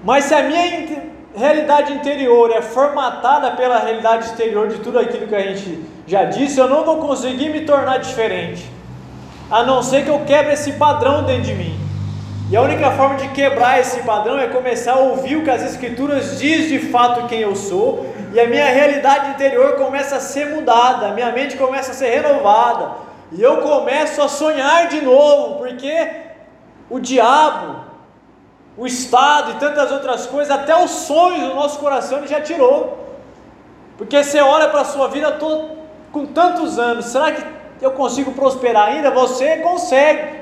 Mas 0.05 0.23
se 0.23 0.33
a 0.33 0.43
minha 0.43 1.01
realidade 1.35 1.91
interior 1.91 2.49
é 2.49 2.61
formatada 2.61 3.51
pela 3.51 3.77
realidade 3.77 4.23
exterior 4.23 4.69
de 4.69 4.77
tudo 4.77 4.97
aquilo 4.97 5.27
que 5.27 5.35
a 5.35 5.41
gente 5.41 5.83
já 6.07 6.23
disse, 6.23 6.57
eu 6.57 6.69
não 6.69 6.85
vou 6.85 6.95
conseguir 6.99 7.49
me 7.49 7.65
tornar 7.65 7.97
diferente, 7.97 8.63
a 9.51 9.63
não 9.63 9.83
ser 9.83 10.05
que 10.05 10.09
eu 10.09 10.21
quebre 10.21 10.53
esse 10.53 10.71
padrão 10.71 11.25
dentro 11.25 11.43
de 11.43 11.55
mim. 11.55 11.77
E 12.49 12.55
a 12.55 12.61
única 12.61 12.89
forma 12.91 13.15
de 13.17 13.27
quebrar 13.27 13.81
esse 13.81 14.01
padrão 14.03 14.39
é 14.39 14.47
começar 14.47 14.93
a 14.93 14.99
ouvir 14.99 15.35
o 15.35 15.43
que 15.43 15.51
as 15.51 15.61
Escrituras 15.61 16.39
diz 16.39 16.69
de 16.69 16.79
fato 16.79 17.27
quem 17.27 17.41
eu 17.41 17.53
sou, 17.53 18.15
e 18.33 18.39
a 18.39 18.47
minha 18.47 18.67
realidade 18.67 19.31
interior 19.31 19.73
começa 19.73 20.15
a 20.15 20.19
ser 20.21 20.55
mudada, 20.55 21.07
a 21.07 21.11
minha 21.11 21.33
mente 21.33 21.57
começa 21.57 21.91
a 21.91 21.93
ser 21.93 22.11
renovada, 22.11 23.08
e 23.31 23.41
eu 23.41 23.57
começo 23.57 24.21
a 24.21 24.27
sonhar 24.27 24.87
de 24.87 25.01
novo, 25.01 25.57
porque 25.57 26.11
o 26.89 26.99
diabo, 26.99 27.81
o 28.75 28.87
Estado 28.87 29.51
e 29.51 29.55
tantas 29.55 29.91
outras 29.91 30.25
coisas, 30.25 30.49
até 30.49 30.75
os 30.83 30.89
sonhos 30.89 31.49
do 31.49 31.55
nosso 31.55 31.79
coração 31.79 32.19
ele 32.19 32.27
já 32.27 32.41
tirou. 32.41 33.07
Porque 33.97 34.23
você 34.23 34.39
olha 34.39 34.67
para 34.69 34.81
a 34.81 34.85
sua 34.85 35.07
vida 35.09 35.31
tô 35.33 35.69
com 36.11 36.25
tantos 36.25 36.79
anos, 36.79 37.05
será 37.05 37.31
que 37.31 37.43
eu 37.81 37.91
consigo 37.91 38.31
prosperar 38.31 38.87
ainda? 38.87 39.11
Você 39.11 39.57
consegue. 39.57 40.39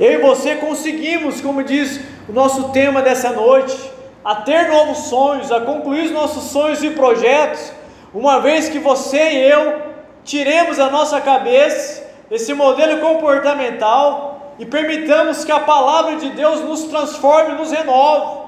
Eu 0.00 0.12
e 0.12 0.16
você 0.16 0.56
conseguimos, 0.56 1.40
como 1.40 1.62
diz 1.62 2.00
o 2.28 2.32
nosso 2.32 2.70
tema 2.70 3.02
dessa 3.02 3.30
noite, 3.30 3.76
a 4.24 4.34
ter 4.34 4.68
novos 4.68 4.98
sonhos, 5.04 5.52
a 5.52 5.60
concluir 5.60 6.06
os 6.06 6.10
nossos 6.10 6.44
sonhos 6.44 6.82
e 6.82 6.90
projetos, 6.90 7.72
uma 8.12 8.40
vez 8.40 8.68
que 8.68 8.78
você 8.78 9.30
e 9.30 9.50
eu 9.50 9.89
tiremos 10.24 10.78
a 10.78 10.90
nossa 10.90 11.20
cabeça 11.20 12.08
esse 12.30 12.54
modelo 12.54 13.00
comportamental 13.00 14.54
e 14.58 14.64
permitamos 14.66 15.44
que 15.44 15.50
a 15.50 15.60
palavra 15.60 16.16
de 16.16 16.30
Deus 16.30 16.60
nos 16.60 16.84
transforme, 16.84 17.54
nos 17.54 17.72
renove. 17.72 18.40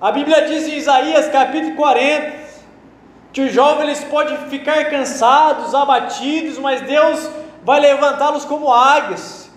A 0.00 0.10
Bíblia 0.10 0.46
diz 0.46 0.66
em 0.66 0.76
Isaías 0.76 1.28
capítulo 1.28 1.76
40 1.76 2.48
que 3.32 3.42
os 3.42 3.52
jovens 3.52 4.02
podem 4.04 4.36
ficar 4.48 4.86
cansados, 4.86 5.74
abatidos, 5.74 6.58
mas 6.58 6.80
Deus 6.80 7.28
vai 7.62 7.78
levantá-los 7.80 8.44
como 8.44 8.72
águias. 8.72 9.48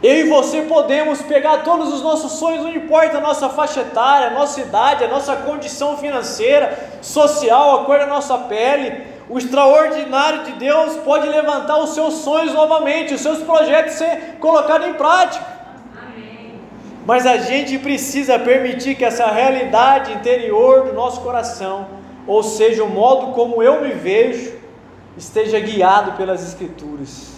Eu 0.00 0.14
e 0.14 0.28
você 0.28 0.62
podemos 0.62 1.20
pegar 1.22 1.64
todos 1.64 1.92
os 1.92 2.02
nossos 2.02 2.32
sonhos, 2.32 2.62
não 2.62 2.72
importa 2.72 3.18
a 3.18 3.20
nossa 3.20 3.48
faixa 3.48 3.80
etária, 3.80 4.28
a 4.28 4.30
nossa 4.30 4.60
idade, 4.60 5.02
a 5.02 5.08
nossa 5.08 5.34
condição 5.34 5.96
financeira, 5.96 6.78
social, 7.02 7.80
a 7.80 7.84
cor 7.84 7.98
da 7.98 8.06
nossa 8.06 8.38
pele. 8.38 9.07
O 9.28 9.36
extraordinário 9.36 10.44
de 10.44 10.52
Deus 10.52 10.96
pode 10.98 11.28
levantar 11.28 11.78
os 11.78 11.90
seus 11.90 12.14
sonhos 12.14 12.54
novamente, 12.54 13.12
os 13.14 13.20
seus 13.20 13.38
projetos 13.42 13.94
ser 13.94 14.36
colocados 14.40 14.88
em 14.88 14.94
prática. 14.94 15.44
Amém. 16.02 16.54
Mas 17.04 17.26
a 17.26 17.36
gente 17.36 17.78
precisa 17.78 18.38
permitir 18.38 18.94
que 18.94 19.04
essa 19.04 19.26
realidade 19.26 20.12
interior 20.12 20.84
do 20.84 20.94
nosso 20.94 21.20
coração, 21.20 21.86
ou 22.26 22.42
seja, 22.42 22.82
o 22.82 22.88
modo 22.88 23.32
como 23.32 23.62
eu 23.62 23.82
me 23.82 23.90
vejo, 23.90 24.54
esteja 25.16 25.60
guiado 25.60 26.12
pelas 26.12 26.42
Escrituras. 26.46 27.36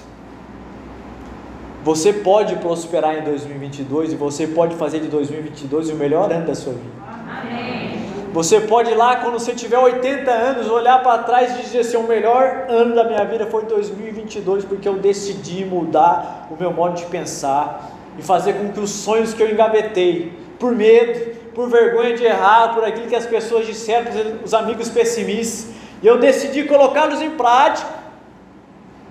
Você 1.83 2.13
pode 2.13 2.57
prosperar 2.57 3.17
em 3.17 3.23
2022 3.23 4.13
e 4.13 4.17
você 4.17 4.47
pode 4.47 4.77
fazer 4.77 5.01
de 5.01 5.09
2022 5.09 5.91
o 5.91 5.97
melhor 5.97 6.31
ano 6.31 6.47
da 6.47 6.55
sua 6.55 6.75
vida. 6.75 6.91
Amém. 7.27 8.00
Você 8.33 8.61
pode 8.61 8.91
ir 8.91 8.95
lá 8.95 9.17
quando 9.17 9.35
você 9.35 9.55
tiver 9.55 9.79
80 9.79 10.31
anos, 10.31 10.71
olhar 10.71 11.03
para 11.03 11.23
trás 11.23 11.59
e 11.59 11.63
dizer 11.63 11.81
assim: 11.81 11.97
o 11.97 12.05
melhor 12.05 12.67
ano 12.69 12.95
da 12.95 13.05
minha 13.05 13.25
vida 13.25 13.47
foi 13.47 13.65
2022 13.65 14.65
porque 14.65 14.89
eu 14.89 14.95
decidi 14.95 15.65
mudar 15.65 16.47
o 16.51 16.57
meu 16.59 16.73
modo 16.73 16.97
de 16.97 17.07
pensar 17.07 17.91
e 18.19 18.23
fazer 18.23 18.55
com 18.55 18.71
que 18.73 18.81
os 18.81 18.91
sonhos 18.91 19.35
que 19.35 19.43
eu 19.43 19.51
engavetei, 19.51 20.33
por 20.59 20.73
medo, 20.73 21.37
por 21.55 21.69
vergonha 21.69 22.17
de 22.17 22.25
errar, 22.25 22.75
por 22.75 22.85
aquilo 22.85 23.07
que 23.07 23.17
as 23.17 23.27
pessoas 23.27 23.67
disseram, 23.67 24.11
os 24.45 24.55
amigos 24.55 24.89
pessimistas, 24.89 25.75
e 26.03 26.07
eu 26.07 26.19
decidi 26.19 26.65
colocá-los 26.65 27.21
em 27.21 27.31
prática. 27.31 28.01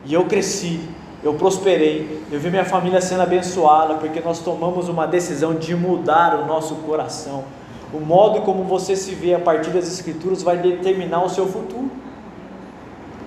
E 0.06 0.14
eu 0.14 0.26
cresci 0.26 0.80
eu 1.22 1.34
prosperei, 1.34 2.24
eu 2.32 2.40
vi 2.40 2.50
minha 2.50 2.64
família 2.64 3.02
sendo 3.02 3.22
abençoada, 3.24 3.96
porque 3.96 4.22
nós 4.22 4.40
tomamos 4.40 4.88
uma 4.88 5.06
decisão 5.06 5.54
de 5.54 5.76
mudar 5.76 6.40
o 6.40 6.46
nosso 6.46 6.76
coração. 6.76 7.44
O 7.94 8.00
modo 8.00 8.42
como 8.42 8.64
você 8.64 8.96
se 8.96 9.16
vê 9.16 9.34
a 9.34 9.40
partir 9.40 9.72
das 9.72 9.88
Escrituras 9.88 10.44
vai 10.44 10.58
determinar 10.58 11.24
o 11.24 11.30
seu 11.30 11.48
futuro. 11.48 11.90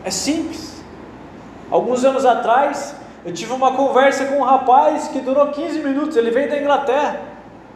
É 0.04 0.10
simples. 0.10 0.82
Alguns 1.70 2.04
anos 2.04 2.24
atrás, 2.24 2.94
eu 3.24 3.32
tive 3.32 3.52
uma 3.52 3.72
conversa 3.72 4.26
com 4.26 4.38
um 4.38 4.42
rapaz 4.42 5.08
que 5.08 5.20
durou 5.20 5.48
15 5.48 5.78
minutos, 5.80 6.16
ele 6.16 6.30
veio 6.30 6.50
da 6.50 6.58
Inglaterra, 6.58 7.20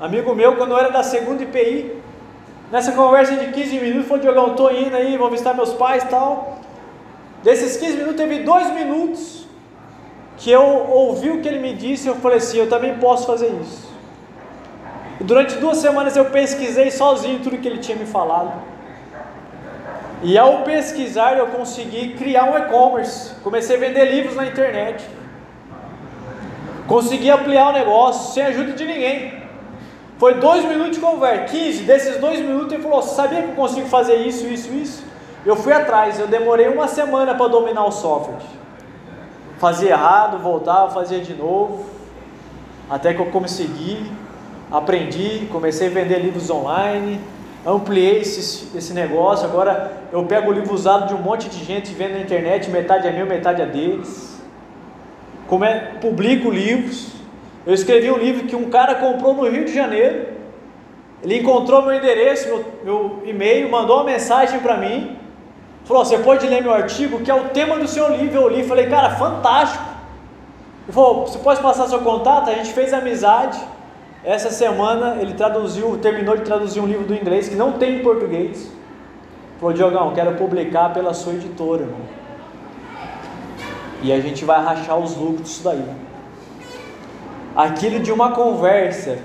amigo 0.01 0.35
meu, 0.35 0.57
quando 0.57 0.73
eu 0.73 0.79
era 0.79 0.91
da 0.91 1.03
segunda 1.03 1.43
IPI. 1.43 2.03
Nessa 2.71 2.93
conversa 2.93 3.37
de 3.37 3.53
15 3.53 3.79
minutos, 3.79 4.09
falou: 4.09 4.23
Diogão, 4.23 4.51
estou 4.51 4.73
indo 4.73 4.95
aí, 4.95 5.17
vou 5.17 5.31
visitar 5.31 5.55
meus 5.55 5.73
pais 5.73 6.03
e 6.03 6.09
tal. 6.09 6.59
Desses 7.43 7.77
15 7.77 7.97
minutos, 7.97 8.17
teve 8.17 8.41
dois 8.41 8.73
minutos 8.73 9.47
que 10.37 10.51
eu 10.51 10.63
ouvi 10.63 11.31
o 11.31 11.41
que 11.41 11.49
ele 11.49 11.61
me 11.61 11.73
disse 11.75 12.07
e 12.07 12.11
eu 12.11 12.17
falei 12.17 12.39
assim: 12.39 12.59
eu 12.59 12.69
também 12.69 12.99
posso 12.99 13.27
fazer 13.27 13.49
isso. 13.61 13.96
E 15.21 15.25
durante 15.25 15.57
duas 15.57 15.79
semanas 15.79 16.17
eu 16.17 16.27
pesquisei 16.27 16.91
sozinho 16.91 17.41
tudo 17.41 17.59
que 17.59 17.69
ele 17.69 17.79
tinha 17.79 17.97
me 17.97 18.07
falado. 18.07 18.53
E 20.23 20.37
ao 20.37 20.63
pesquisar 20.63 21.37
eu 21.37 21.47
consegui 21.49 22.15
criar 22.15 22.45
um 22.45 22.57
e-commerce. 22.57 23.35
Comecei 23.43 23.77
a 23.77 23.79
vender 23.79 24.05
livros 24.07 24.35
na 24.35 24.47
internet. 24.47 25.07
Consegui 26.87 27.31
ampliar 27.31 27.71
o 27.71 27.73
negócio 27.73 28.33
sem 28.33 28.43
ajuda 28.45 28.73
de 28.73 28.85
ninguém. 28.85 29.45
Foi 30.19 30.35
dois 30.35 30.65
minutos 30.65 30.93
de 30.93 31.01
conversa, 31.01 31.45
15. 31.45 31.83
Desses 31.83 32.17
dois 32.19 32.41
minutos 32.41 32.73
ele 32.73 32.83
falou: 32.83 33.03
Sabia 33.03 33.43
que 33.43 33.49
eu 33.49 33.55
consigo 33.55 33.89
fazer 33.89 34.17
isso, 34.17 34.47
isso, 34.47 34.73
isso? 34.73 35.05
Eu 35.45 35.57
fui 35.57 35.73
atrás. 35.73 36.19
Eu 36.19 36.27
demorei 36.27 36.69
uma 36.69 36.89
semana 36.89 37.35
para 37.35 37.49
dominar 37.49 37.85
o 37.85 37.93
software 37.93 38.57
fazia 39.59 39.91
errado, 39.91 40.39
voltava, 40.39 40.91
fazia 40.91 41.21
de 41.21 41.35
novo, 41.35 41.85
até 42.89 43.15
que 43.15 43.21
eu 43.21 43.27
consegui, 43.27 44.11
aprendi, 44.71 45.47
comecei 45.51 45.89
a 45.89 45.91
vender 45.91 46.19
livros 46.19 46.51
online, 46.51 47.21
ampliei 47.65 48.21
esse, 48.21 48.77
esse 48.77 48.93
negócio, 48.93 49.47
agora 49.47 49.93
eu 50.13 50.25
pego 50.25 50.51
o 50.51 50.53
livro 50.53 50.75
usado 50.75 51.09
de 51.09 51.15
um 51.15 51.19
monte 51.19 51.49
de 51.49 51.65
gente 51.65 51.93
vendo 51.93 52.13
na 52.13 52.21
internet, 52.21 52.71
metade 52.71 53.07
é 53.07 53.13
meu, 53.13 53.27
metade 53.27 53.63
é 53.63 53.67
deles, 53.67 54.35
Come, 55.49 55.67
publico 56.01 56.51
livros, 56.51 57.13
eu 57.65 57.73
escrevi 57.73 58.11
um 58.11 58.17
livro 58.17 58.47
que 58.47 58.57
um 58.57 58.69
cara 58.69 58.97
comprou 58.97 59.35
no 59.35 59.49
Rio 59.49 59.65
de 59.65 59.73
Janeiro, 59.73 60.27
ele 61.23 61.39
encontrou 61.39 61.83
meu 61.83 61.95
endereço, 61.95 62.49
meu, 62.49 62.65
meu 62.85 63.23
e-mail, 63.25 63.71
mandou 63.71 63.97
uma 63.97 64.05
mensagem 64.05 64.61
para 64.61 64.77
mim, 64.77 65.17
Falou: 65.87 66.05
Você 66.05 66.19
pode 66.19 66.47
ler 66.47 66.63
meu 66.63 66.75
artigo, 66.75 67.21
que 67.21 67.31
é 67.31 67.35
o 67.35 67.49
tema 67.51 67.79
do 67.79 67.87
seu 67.87 68.15
livro. 68.17 68.41
Eu 68.41 68.49
li 68.49 68.65
falei: 68.65 68.89
Cara, 68.89 69.11
fantástico. 69.11 69.85
Ele 70.85 70.93
falou: 70.93 71.27
Você 71.27 71.39
pode 71.39 71.61
passar 71.61 71.87
seu 71.87 72.01
contato? 72.01 72.51
A 72.51 72.55
gente 72.55 72.73
fez 72.73 72.93
amizade. 72.93 73.59
Essa 74.27 74.51
semana 74.51 75.19
ele 75.21 75.35
traduziu, 75.35 75.97
terminou 75.99 76.37
de 76.37 76.43
traduzir 76.43 76.81
um 76.81 76.87
livro 76.87 77.05
do 77.05 77.15
inglês 77.15 77.49
que 77.49 77.55
não 77.55 77.75
tem 77.75 78.01
em 78.01 78.03
português. 78.03 78.73
Falou: 79.61 79.73
Diogão, 79.73 80.13
quero 80.15 80.35
publicar 80.35 80.93
pela 80.93 81.15
sua 81.15 81.35
editora, 81.35 81.83
irmão. 81.83 82.01
E 84.03 84.13
a 84.13 84.19
gente 84.19 84.45
vai 84.45 84.61
rachar 84.61 84.99
os 84.99 85.17
lucros 85.17 85.43
disso 85.43 85.63
daí. 85.63 85.85
Aquilo 87.55 88.01
de 88.01 88.11
uma 88.11 88.33
conversa 88.33 89.17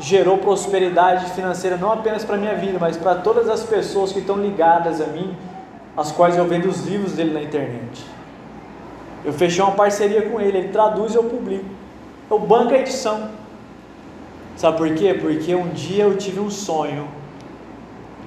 gerou 0.00 0.38
prosperidade 0.38 1.30
financeira 1.30 1.76
não 1.76 1.92
apenas 1.92 2.24
para 2.24 2.36
minha 2.36 2.56
vida, 2.56 2.78
mas 2.80 2.96
para 2.96 3.14
todas 3.14 3.48
as 3.48 3.62
pessoas 3.62 4.12
que 4.12 4.18
estão 4.18 4.36
ligadas 4.36 5.00
a 5.00 5.06
mim 5.06 5.36
as 5.96 6.10
quais 6.10 6.36
eu 6.36 6.44
vendo 6.46 6.68
os 6.68 6.84
livros 6.84 7.12
dele 7.12 7.32
na 7.32 7.42
internet. 7.42 8.04
Eu 9.24 9.32
fechei 9.32 9.62
uma 9.62 9.72
parceria 9.72 10.22
com 10.28 10.40
ele, 10.40 10.58
ele 10.58 10.68
traduz 10.68 11.14
e 11.14 11.16
eu 11.16 11.24
publico. 11.24 11.64
Eu 12.28 12.40
banco 12.40 12.74
a 12.74 12.78
edição. 12.78 13.45
Sabe 14.56 14.78
por 14.78 14.94
quê? 14.94 15.14
Porque 15.14 15.54
um 15.54 15.68
dia 15.68 16.04
eu 16.04 16.16
tive 16.16 16.40
um 16.40 16.50
sonho 16.50 17.08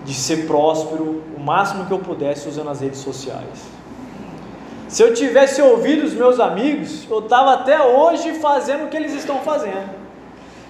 de 0.05 0.13
ser 0.13 0.45
próspero 0.45 1.23
o 1.35 1.39
máximo 1.39 1.85
que 1.85 1.91
eu 1.91 1.99
pudesse 1.99 2.47
usando 2.47 2.69
as 2.69 2.81
redes 2.81 2.99
sociais. 2.99 3.67
Se 4.87 5.03
eu 5.03 5.13
tivesse 5.13 5.61
ouvido 5.61 6.05
os 6.05 6.13
meus 6.13 6.39
amigos, 6.39 7.07
eu 7.09 7.19
estava 7.19 7.53
até 7.53 7.81
hoje 7.81 8.33
fazendo 8.35 8.85
o 8.85 8.87
que 8.87 8.97
eles 8.97 9.13
estão 9.13 9.39
fazendo. 9.39 9.89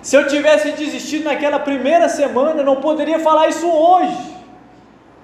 Se 0.02 0.16
eu 0.16 0.28
tivesse 0.28 0.72
desistido 0.72 1.26
naquela 1.26 1.60
primeira 1.60 2.08
semana, 2.08 2.62
eu 2.62 2.66
não 2.66 2.78
poderia 2.78 3.20
falar 3.20 3.48
isso 3.48 3.70
hoje. 3.70 4.18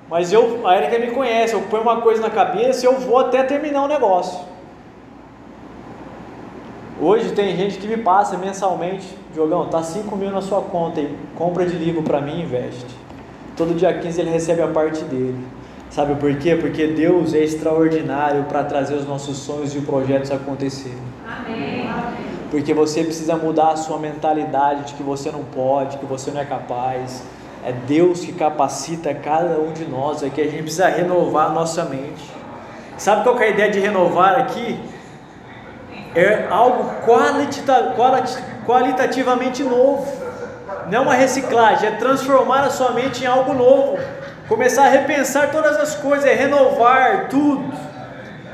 Mas 0.10 0.32
eu, 0.32 0.68
a 0.68 0.78
Erika 0.78 1.00
me 1.00 1.12
conhece, 1.12 1.54
eu 1.54 1.62
ponho 1.64 1.84
uma 1.84 2.02
coisa 2.02 2.22
na 2.22 2.30
cabeça 2.30 2.86
e 2.86 2.88
eu 2.88 3.00
vou 3.00 3.20
até 3.20 3.44
terminar 3.44 3.84
o 3.84 3.88
negócio. 3.88 4.40
Hoje 7.00 7.32
tem 7.34 7.58
gente 7.58 7.78
que 7.78 7.88
me 7.88 7.98
passa 7.98 8.38
mensalmente, 8.38 9.06
Diogão, 9.34 9.68
tá 9.68 9.84
5 9.84 10.16
mil 10.16 10.32
na 10.32 10.42
sua 10.42 10.62
conta 10.62 11.02
aí, 11.02 11.14
compra 11.36 11.66
de 11.66 11.76
livro 11.76 12.02
para 12.02 12.22
mim 12.22 12.40
e 12.40 12.44
investe. 12.44 12.86
Todo 13.58 13.76
dia 13.76 13.94
15 13.94 14.22
ele 14.22 14.30
recebe 14.30 14.62
a 14.62 14.68
parte 14.68 15.04
dele. 15.04 15.46
Sabe 15.90 16.16
por 16.16 16.34
quê? 16.38 16.56
Porque 16.56 16.88
Deus 16.88 17.34
é 17.34 17.40
extraordinário 17.40 18.46
para 18.46 18.64
trazer 18.64 18.96
os 18.96 19.06
nossos 19.06 19.38
sonhos 19.38 19.76
e 19.76 19.82
projetos 19.82 20.32
acontecerem. 20.32 20.98
Amém. 21.28 21.90
Porque 22.50 22.74
você 22.74 23.04
precisa 23.04 23.36
mudar 23.36 23.72
a 23.72 23.76
sua 23.76 24.00
mentalidade 24.00 24.86
de 24.86 24.94
que 24.94 25.04
você 25.04 25.30
não 25.32 25.44
pode, 25.44 25.98
que 25.98 26.06
você 26.06 26.32
não 26.32 26.40
é 26.40 26.46
capaz. 26.46 27.24
É 27.66 27.74
Deus 27.74 28.22
que 28.22 28.32
capacita 28.32 29.14
cada 29.14 29.60
um 29.60 29.74
de 29.74 29.84
nós, 29.84 30.24
é 30.24 30.30
que 30.30 30.40
a 30.40 30.46
gente 30.46 30.64
precisa 30.64 30.88
renovar 30.88 31.48
a 31.48 31.54
nossa 31.54 31.84
mente. 31.84 32.24
Sabe 32.98 33.24
qual 33.24 33.38
é 33.40 33.48
a 33.48 33.50
ideia 33.50 33.70
de 33.70 33.80
renovar 33.80 34.40
aqui? 34.40 34.80
É 36.16 36.48
algo 36.50 36.90
qualita, 37.04 37.94
qualitativamente 38.66 39.62
novo. 39.64 40.08
Não 40.88 41.00
é 41.00 41.02
uma 41.02 41.14
reciclagem, 41.14 41.90
é 41.90 41.92
transformar 41.92 42.62
a 42.62 42.70
sua 42.70 42.92
mente 42.92 43.24
em 43.24 43.28
algo 43.28 43.54
novo. 43.54 44.00
Começar 44.48 44.86
a 44.86 44.90
repensar 44.90 45.52
todas 45.52 45.76
as 45.76 45.96
coisas, 45.96 46.26
é 46.26 46.34
renovar 46.34 47.28
tudo. 47.28 47.74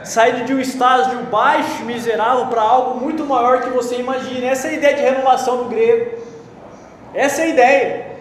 Sair 0.04 0.44
de 0.46 0.54
um 0.54 0.60
estágio 0.60 1.20
baixo, 1.26 1.84
miserável, 1.84 2.48
para 2.48 2.62
algo 2.62 3.00
muito 3.00 3.24
maior 3.26 3.62
que 3.62 3.70
você 3.70 3.98
imagina. 3.98 4.48
Essa 4.48 4.68
é 4.68 4.72
a 4.72 4.74
ideia 4.74 4.96
de 4.96 5.02
renovação 5.04 5.58
no 5.58 5.70
grego. 5.70 6.18
Essa 7.14 7.42
é 7.42 7.46
a 7.46 7.48
ideia. 7.48 8.12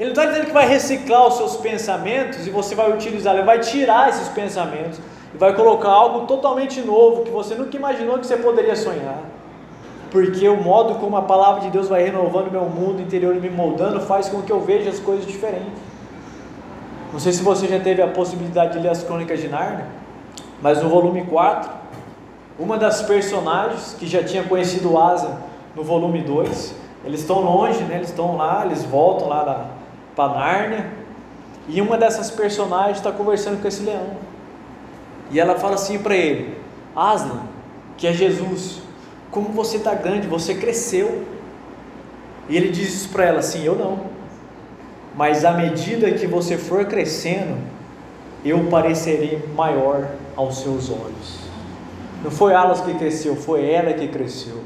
Ele 0.00 0.10
não 0.12 0.22
está 0.22 0.26
dizendo 0.26 0.46
que 0.46 0.52
vai 0.52 0.66
reciclar 0.66 1.28
os 1.28 1.36
seus 1.36 1.56
pensamentos 1.56 2.46
e 2.46 2.50
você 2.50 2.74
vai 2.74 2.90
utilizar, 2.90 3.34
ele 3.34 3.44
vai 3.44 3.60
tirar 3.60 4.08
esses 4.08 4.28
pensamentos 4.28 4.98
e 5.34 5.36
vai 5.38 5.54
colocar 5.54 5.90
algo 5.90 6.26
totalmente 6.26 6.80
novo 6.80 7.22
que 7.22 7.30
você 7.30 7.54
nunca 7.54 7.76
imaginou 7.76 8.18
que 8.18 8.26
você 8.26 8.36
poderia 8.36 8.76
sonhar. 8.76 9.22
Porque 10.10 10.48
o 10.48 10.56
modo 10.56 10.94
como 10.94 11.16
a 11.16 11.22
palavra 11.22 11.60
de 11.62 11.70
Deus 11.70 11.88
vai 11.88 12.02
renovando 12.02 12.50
meu 12.50 12.64
mundo 12.64 13.02
interior 13.02 13.36
e 13.36 13.40
me 13.40 13.50
moldando 13.50 14.00
faz 14.00 14.28
com 14.28 14.40
que 14.40 14.50
eu 14.50 14.60
veja 14.60 14.88
as 14.88 14.98
coisas 14.98 15.26
diferentes. 15.26 15.88
Não 17.12 17.18
sei 17.18 17.32
se 17.32 17.42
você 17.42 17.66
já 17.66 17.78
teve 17.78 18.02
a 18.02 18.08
possibilidade 18.08 18.74
de 18.74 18.78
ler 18.80 18.90
as 18.90 19.02
Crônicas 19.02 19.40
de 19.40 19.48
Nárnia, 19.48 19.86
mas 20.62 20.82
no 20.82 20.88
volume 20.88 21.24
4, 21.24 21.70
uma 22.58 22.76
das 22.76 23.02
personagens 23.02 23.96
que 23.98 24.06
já 24.06 24.22
tinha 24.22 24.42
conhecido 24.44 24.98
Asa 24.98 25.38
no 25.74 25.82
volume 25.82 26.22
2, 26.22 26.74
eles 27.04 27.20
estão 27.20 27.40
longe, 27.40 27.82
né? 27.84 27.96
eles 27.96 28.08
estão 28.08 28.36
lá, 28.36 28.64
eles 28.66 28.84
voltam 28.84 29.28
lá 29.28 29.68
para 30.14 30.28
Nárnia. 30.28 30.86
E 31.68 31.80
uma 31.80 31.96
dessas 31.96 32.30
personagens 32.30 32.96
está 32.96 33.12
conversando 33.12 33.60
com 33.60 33.68
esse 33.68 33.82
leão. 33.82 34.17
E 35.30 35.38
ela 35.38 35.58
fala 35.58 35.74
assim 35.74 35.98
para 35.98 36.16
ele: 36.16 36.56
Aslan, 36.94 37.42
que 37.96 38.06
é 38.06 38.12
Jesus, 38.12 38.80
como 39.30 39.50
você 39.50 39.76
está 39.76 39.94
grande, 39.94 40.26
você 40.26 40.54
cresceu. 40.54 41.24
E 42.48 42.56
ele 42.56 42.70
diz 42.70 42.94
isso 42.94 43.08
para 43.10 43.24
ela 43.24 43.38
assim: 43.40 43.64
Eu 43.64 43.76
não. 43.76 44.00
Mas 45.14 45.44
à 45.44 45.52
medida 45.52 46.10
que 46.12 46.26
você 46.26 46.56
for 46.56 46.84
crescendo, 46.86 47.58
eu 48.44 48.64
parecerei 48.70 49.42
maior 49.54 50.08
aos 50.36 50.60
seus 50.60 50.90
olhos. 50.90 51.48
Não 52.22 52.30
foi 52.30 52.54
Alas 52.54 52.80
que 52.80 52.94
cresceu, 52.94 53.36
foi 53.36 53.68
ela 53.68 53.92
que 53.92 54.08
cresceu. 54.08 54.60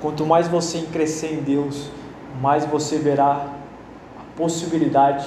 Quanto 0.00 0.26
mais 0.26 0.48
você 0.48 0.82
crescer 0.92 1.32
em 1.32 1.42
Deus, 1.42 1.90
mais 2.40 2.64
você 2.66 2.98
verá 2.98 3.54
possibilidade 4.36 5.26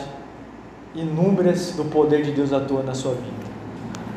inúmeras 0.94 1.72
do 1.72 1.86
poder 1.86 2.24
de 2.24 2.32
Deus 2.32 2.54
atuando 2.54 2.88
na 2.88 2.94
sua 2.94 3.14
vida. 3.14 3.47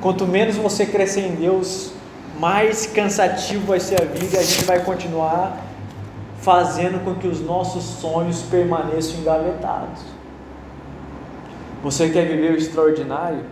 Quanto 0.01 0.27
menos 0.27 0.57
você 0.57 0.87
crescer 0.87 1.27
em 1.27 1.35
Deus, 1.35 1.93
mais 2.39 2.87
cansativo 2.87 3.67
vai 3.67 3.81
ser 3.81 4.01
a 4.01 4.05
vida 4.05 4.37
e 4.37 4.39
a 4.39 4.43
gente 4.43 4.65
vai 4.65 4.83
continuar 4.83 5.59
fazendo 6.41 7.05
com 7.05 7.15
que 7.17 7.29
os 7.29 7.41
nossos 7.41 7.85
sonhos 7.85 8.41
permaneçam 8.43 9.21
engavetados. 9.21 10.01
Você 11.83 12.09
quer 12.09 12.27
viver 12.27 12.53
o 12.53 12.57
extraordinário? 12.57 13.45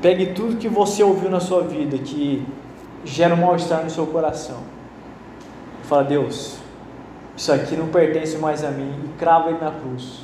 Pegue 0.00 0.26
tudo 0.34 0.56
que 0.56 0.68
você 0.68 1.02
ouviu 1.02 1.30
na 1.30 1.40
sua 1.40 1.62
vida 1.62 1.98
que 1.98 2.46
gera 3.04 3.34
um 3.34 3.38
mal-estar 3.38 3.82
no 3.82 3.90
seu 3.90 4.06
coração. 4.06 4.58
Fala, 5.84 6.04
Deus, 6.04 6.56
isso 7.36 7.52
aqui 7.52 7.76
não 7.76 7.88
pertence 7.88 8.36
mais 8.38 8.64
a 8.64 8.70
mim, 8.70 8.94
e 9.04 9.18
crava 9.18 9.50
ele 9.50 9.58
na 9.58 9.70
cruz. 9.70 10.20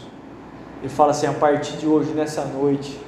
E 0.82 0.88
fala 0.88 1.10
assim: 1.10 1.26
a 1.26 1.32
partir 1.32 1.76
de 1.76 1.86
hoje, 1.86 2.10
nessa 2.12 2.44
noite, 2.44 2.98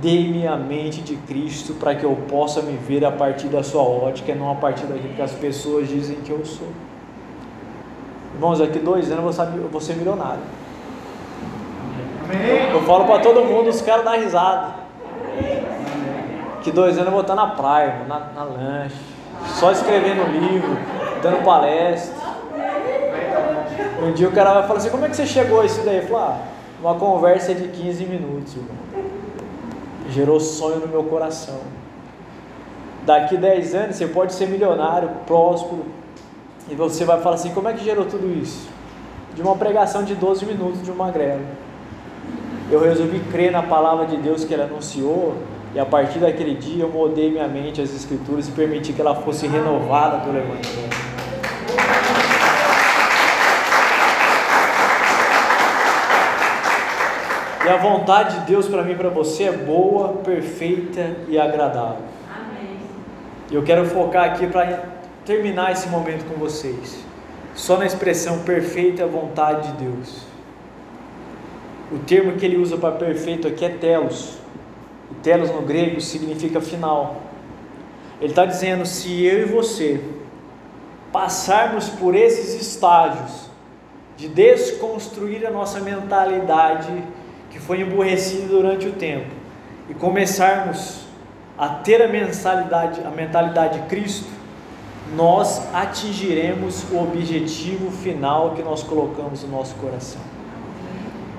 dê-me 0.00 0.46
a 0.46 0.56
mente 0.56 1.02
de 1.02 1.16
Cristo 1.16 1.74
para 1.74 1.94
que 1.94 2.04
eu 2.04 2.16
possa 2.28 2.62
me 2.62 2.76
ver 2.76 3.04
a 3.04 3.12
partir 3.12 3.48
da 3.48 3.62
sua 3.62 3.82
ótica, 3.82 4.34
não 4.34 4.50
a 4.50 4.54
partir 4.54 4.86
daquilo 4.86 5.14
que 5.14 5.22
as 5.22 5.32
pessoas 5.32 5.88
dizem 5.88 6.16
que 6.16 6.30
eu 6.30 6.44
sou. 6.44 6.68
Irmãos, 8.34 8.58
daqui 8.58 8.78
dois 8.78 9.10
anos 9.12 9.38
eu 9.38 9.68
vou 9.68 9.80
ser 9.80 9.96
milionário. 9.96 10.40
Eu, 12.30 12.78
eu 12.78 12.82
falo 12.82 13.04
para 13.04 13.20
todo 13.20 13.44
mundo, 13.44 13.68
os 13.68 13.82
caras 13.82 14.04
dão 14.04 14.18
risada. 14.18 14.74
Que 16.62 16.70
dois 16.70 16.94
anos 16.94 17.06
eu 17.06 17.12
vou 17.12 17.20
estar 17.20 17.34
na 17.34 17.48
praia, 17.48 18.04
na, 18.08 18.18
na 18.34 18.44
lanche, 18.44 18.96
só 19.58 19.70
escrevendo 19.72 20.30
livro, 20.30 20.76
dando 21.22 21.44
palestra. 21.44 22.30
Um 24.02 24.12
dia 24.12 24.28
o 24.28 24.32
cara 24.32 24.54
vai 24.54 24.62
falar 24.62 24.78
assim, 24.78 24.90
como 24.90 25.04
é 25.04 25.08
que 25.10 25.16
você 25.16 25.26
chegou 25.26 25.60
a 25.60 25.66
isso 25.66 25.82
daí? 25.84 25.98
Eu 25.98 26.06
falo, 26.06 26.16
ah, 26.18 26.38
uma 26.80 26.94
conversa 26.94 27.54
de 27.54 27.68
15 27.68 28.04
minutos, 28.06 28.56
irmão. 28.56 29.09
Gerou 30.10 30.40
sonho 30.40 30.80
no 30.80 30.88
meu 30.88 31.04
coração. 31.04 31.60
Daqui 33.06 33.36
10 33.36 33.74
anos 33.74 33.96
você 33.96 34.06
pode 34.06 34.34
ser 34.34 34.48
milionário, 34.48 35.10
próspero, 35.26 35.84
e 36.68 36.74
você 36.74 37.04
vai 37.04 37.20
falar 37.20 37.36
assim, 37.36 37.50
como 37.50 37.68
é 37.68 37.72
que 37.72 37.84
gerou 37.84 38.04
tudo 38.04 38.30
isso? 38.40 38.68
De 39.34 39.42
uma 39.42 39.56
pregação 39.56 40.04
de 40.04 40.14
12 40.14 40.44
minutos 40.44 40.82
de 40.82 40.90
uma 40.90 41.10
greve. 41.10 41.44
Eu 42.70 42.80
resolvi 42.80 43.20
crer 43.30 43.50
na 43.50 43.62
palavra 43.62 44.06
de 44.06 44.16
Deus 44.16 44.44
que 44.44 44.52
ele 44.52 44.62
anunciou, 44.62 45.36
e 45.74 45.80
a 45.80 45.86
partir 45.86 46.18
daquele 46.18 46.54
dia 46.54 46.84
eu 46.84 46.88
mudei 46.88 47.30
minha 47.30 47.48
mente 47.48 47.80
às 47.80 47.94
escrituras 47.94 48.48
e 48.48 48.52
permiti 48.52 48.92
que 48.92 49.00
ela 49.00 49.14
fosse 49.14 49.46
renovada 49.46 50.18
pelo 50.18 50.36
Evangelho. 50.36 51.09
E 57.70 57.72
a 57.72 57.76
vontade 57.76 58.40
de 58.40 58.46
Deus 58.46 58.66
para 58.66 58.82
mim 58.82 58.94
e 58.94 58.96
para 58.96 59.10
você 59.10 59.44
é 59.44 59.52
boa, 59.52 60.14
perfeita 60.24 61.18
e 61.28 61.38
agradável. 61.38 62.02
Amém. 62.28 62.76
Eu 63.48 63.62
quero 63.62 63.86
focar 63.86 64.24
aqui 64.24 64.48
para 64.48 64.86
terminar 65.24 65.70
esse 65.70 65.88
momento 65.88 66.24
com 66.24 66.34
vocês. 66.34 66.98
Só 67.54 67.76
na 67.76 67.86
expressão 67.86 68.40
perfeita 68.40 69.06
vontade 69.06 69.70
de 69.70 69.84
Deus. 69.84 70.22
O 71.92 72.00
termo 72.00 72.32
que 72.32 72.44
ele 72.44 72.56
usa 72.56 72.76
para 72.76 72.96
perfeito 72.96 73.46
aqui 73.46 73.64
é 73.64 73.68
telos. 73.68 74.38
E 75.08 75.14
telos 75.22 75.52
no 75.52 75.62
grego 75.62 76.00
significa 76.00 76.60
final. 76.60 77.20
Ele 78.20 78.32
está 78.32 78.46
dizendo: 78.46 78.84
se 78.84 79.24
eu 79.24 79.42
e 79.42 79.44
você 79.44 80.02
passarmos 81.12 81.88
por 81.88 82.16
esses 82.16 82.60
estágios 82.60 83.48
de 84.16 84.26
desconstruir 84.26 85.46
a 85.46 85.52
nossa 85.52 85.78
mentalidade 85.78 87.19
foi 87.70 87.82
emburrecido 87.82 88.48
durante 88.48 88.88
o 88.88 88.92
tempo 88.94 89.28
e 89.88 89.94
começarmos 89.94 91.02
a 91.56 91.68
ter 91.68 92.02
a 92.02 92.08
mentalidade, 92.08 93.00
a 93.06 93.10
mentalidade 93.12 93.78
de 93.78 93.86
Cristo, 93.86 94.26
nós 95.14 95.72
atingiremos 95.72 96.82
o 96.90 97.00
objetivo 97.00 97.92
final 97.92 98.54
que 98.56 98.62
nós 98.64 98.82
colocamos 98.82 99.44
no 99.44 99.56
nosso 99.56 99.76
coração. 99.76 100.20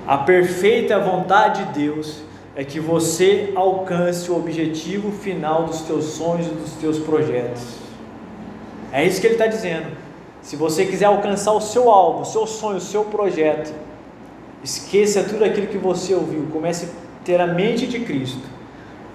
A 0.07 0.19
perfeita 0.19 0.97
vontade 0.99 1.65
de 1.65 1.79
Deus 1.79 2.21
é 2.55 2.63
que 2.63 2.79
você 2.79 3.51
alcance 3.53 4.31
o 4.31 4.37
objetivo 4.37 5.11
final 5.11 5.65
dos 5.65 5.81
teus 5.81 6.05
sonhos 6.05 6.47
e 6.47 6.51
dos 6.51 6.71
teus 6.75 6.97
projetos. 6.97 7.61
É 8.93 9.03
isso 9.03 9.19
que 9.19 9.27
ele 9.27 9.33
está 9.33 9.47
dizendo. 9.47 9.97
Se 10.41 10.55
você 10.55 10.85
quiser 10.85 11.07
alcançar 11.07 11.51
o 11.51 11.59
seu 11.59 11.91
alvo, 11.91 12.21
o 12.21 12.25
seu 12.25 12.47
sonho, 12.47 12.77
o 12.77 12.79
seu 12.79 13.03
projeto, 13.03 13.90
Esqueça 14.63 15.23
tudo 15.23 15.43
aquilo 15.43 15.67
que 15.67 15.77
você 15.77 16.13
ouviu, 16.13 16.47
comece 16.53 16.85
a 16.85 17.25
ter 17.25 17.41
a 17.41 17.47
mente 17.47 17.87
de 17.87 17.99
Cristo. 18.01 18.47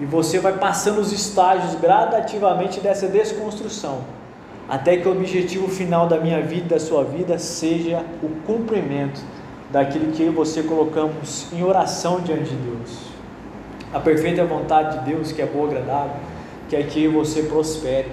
E 0.01 0.05
você 0.05 0.39
vai 0.39 0.59
passando 0.59 1.01
os 1.01 1.13
estágios 1.13 1.75
gradativamente 1.81 2.81
dessa 2.81 3.07
desconstrução, 3.07 4.01
até 4.69 4.97
que 4.97 5.09
o 5.09 5.13
objetivo 5.13 5.69
final 5.69 6.09
da 6.09 6.19
minha 6.19 6.43
vida, 6.43 6.75
da 6.75 6.81
sua 6.81 7.05
vida, 7.05 7.39
seja 7.39 8.05
o 8.23 8.29
cumprimento 8.47 9.21
daquilo 9.71 10.13
que 10.13 10.23
eu 10.23 10.29
e 10.29 10.35
você 10.35 10.63
colocamos 10.63 11.47
em 11.53 11.63
oração 11.63 12.21
diante 12.21 12.51
de 12.51 12.57
Deus. 12.57 13.07
A 13.93 14.01
perfeita 14.01 14.45
vontade 14.45 14.99
de 14.99 15.13
Deus, 15.13 15.33
que 15.33 15.41
é 15.41 15.47
boa, 15.47 15.69
agradável, 15.69 16.17
quer 16.69 16.87
que 16.89 17.05
eu 17.05 17.13
e 17.13 17.15
você 17.15 17.45
prospere, 17.45 18.09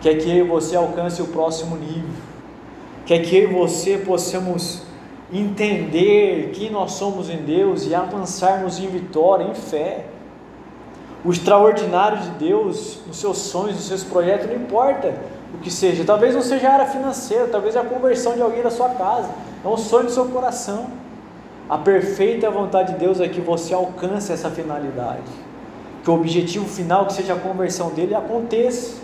quer 0.00 0.14
que 0.14 0.30
eu 0.30 0.46
e 0.46 0.48
você 0.48 0.76
alcance 0.76 1.20
o 1.20 1.26
próximo 1.26 1.76
nível, 1.76 2.08
quer 3.04 3.18
que 3.18 3.36
eu 3.36 3.50
e 3.50 3.52
você 3.52 3.98
possamos 3.98 4.87
entender 5.32 6.50
quem 6.54 6.70
nós 6.70 6.92
somos 6.92 7.28
em 7.28 7.38
Deus 7.38 7.86
e 7.86 7.94
avançarmos 7.94 8.78
em 8.78 8.86
vitória, 8.86 9.44
em 9.44 9.54
fé. 9.54 10.06
O 11.24 11.30
extraordinário 11.30 12.18
de 12.18 12.30
Deus, 12.30 13.00
nos 13.06 13.18
seus 13.18 13.38
sonhos, 13.38 13.76
nos 13.76 13.86
seus 13.86 14.04
projetos, 14.04 14.46
não 14.46 14.56
importa 14.56 15.14
o 15.54 15.58
que 15.58 15.70
seja. 15.70 16.04
Talvez 16.04 16.34
não 16.34 16.42
seja 16.42 16.68
a 16.68 16.72
área 16.74 16.86
financeira, 16.86 17.48
talvez 17.48 17.76
é 17.76 17.80
a 17.80 17.84
conversão 17.84 18.34
de 18.34 18.42
alguém 18.42 18.62
da 18.62 18.70
sua 18.70 18.90
casa. 18.90 19.28
É 19.64 19.68
um 19.68 19.76
sonho 19.76 20.06
do 20.06 20.12
seu 20.12 20.26
coração. 20.26 20.86
A 21.68 21.76
perfeita 21.76 22.50
vontade 22.50 22.94
de 22.94 22.98
Deus 22.98 23.20
é 23.20 23.28
que 23.28 23.40
você 23.40 23.74
alcance 23.74 24.32
essa 24.32 24.50
finalidade. 24.50 25.30
Que 26.02 26.10
o 26.10 26.14
objetivo 26.14 26.66
final, 26.66 27.04
que 27.04 27.12
seja 27.12 27.34
a 27.34 27.38
conversão 27.38 27.90
dele, 27.90 28.14
aconteça. 28.14 28.96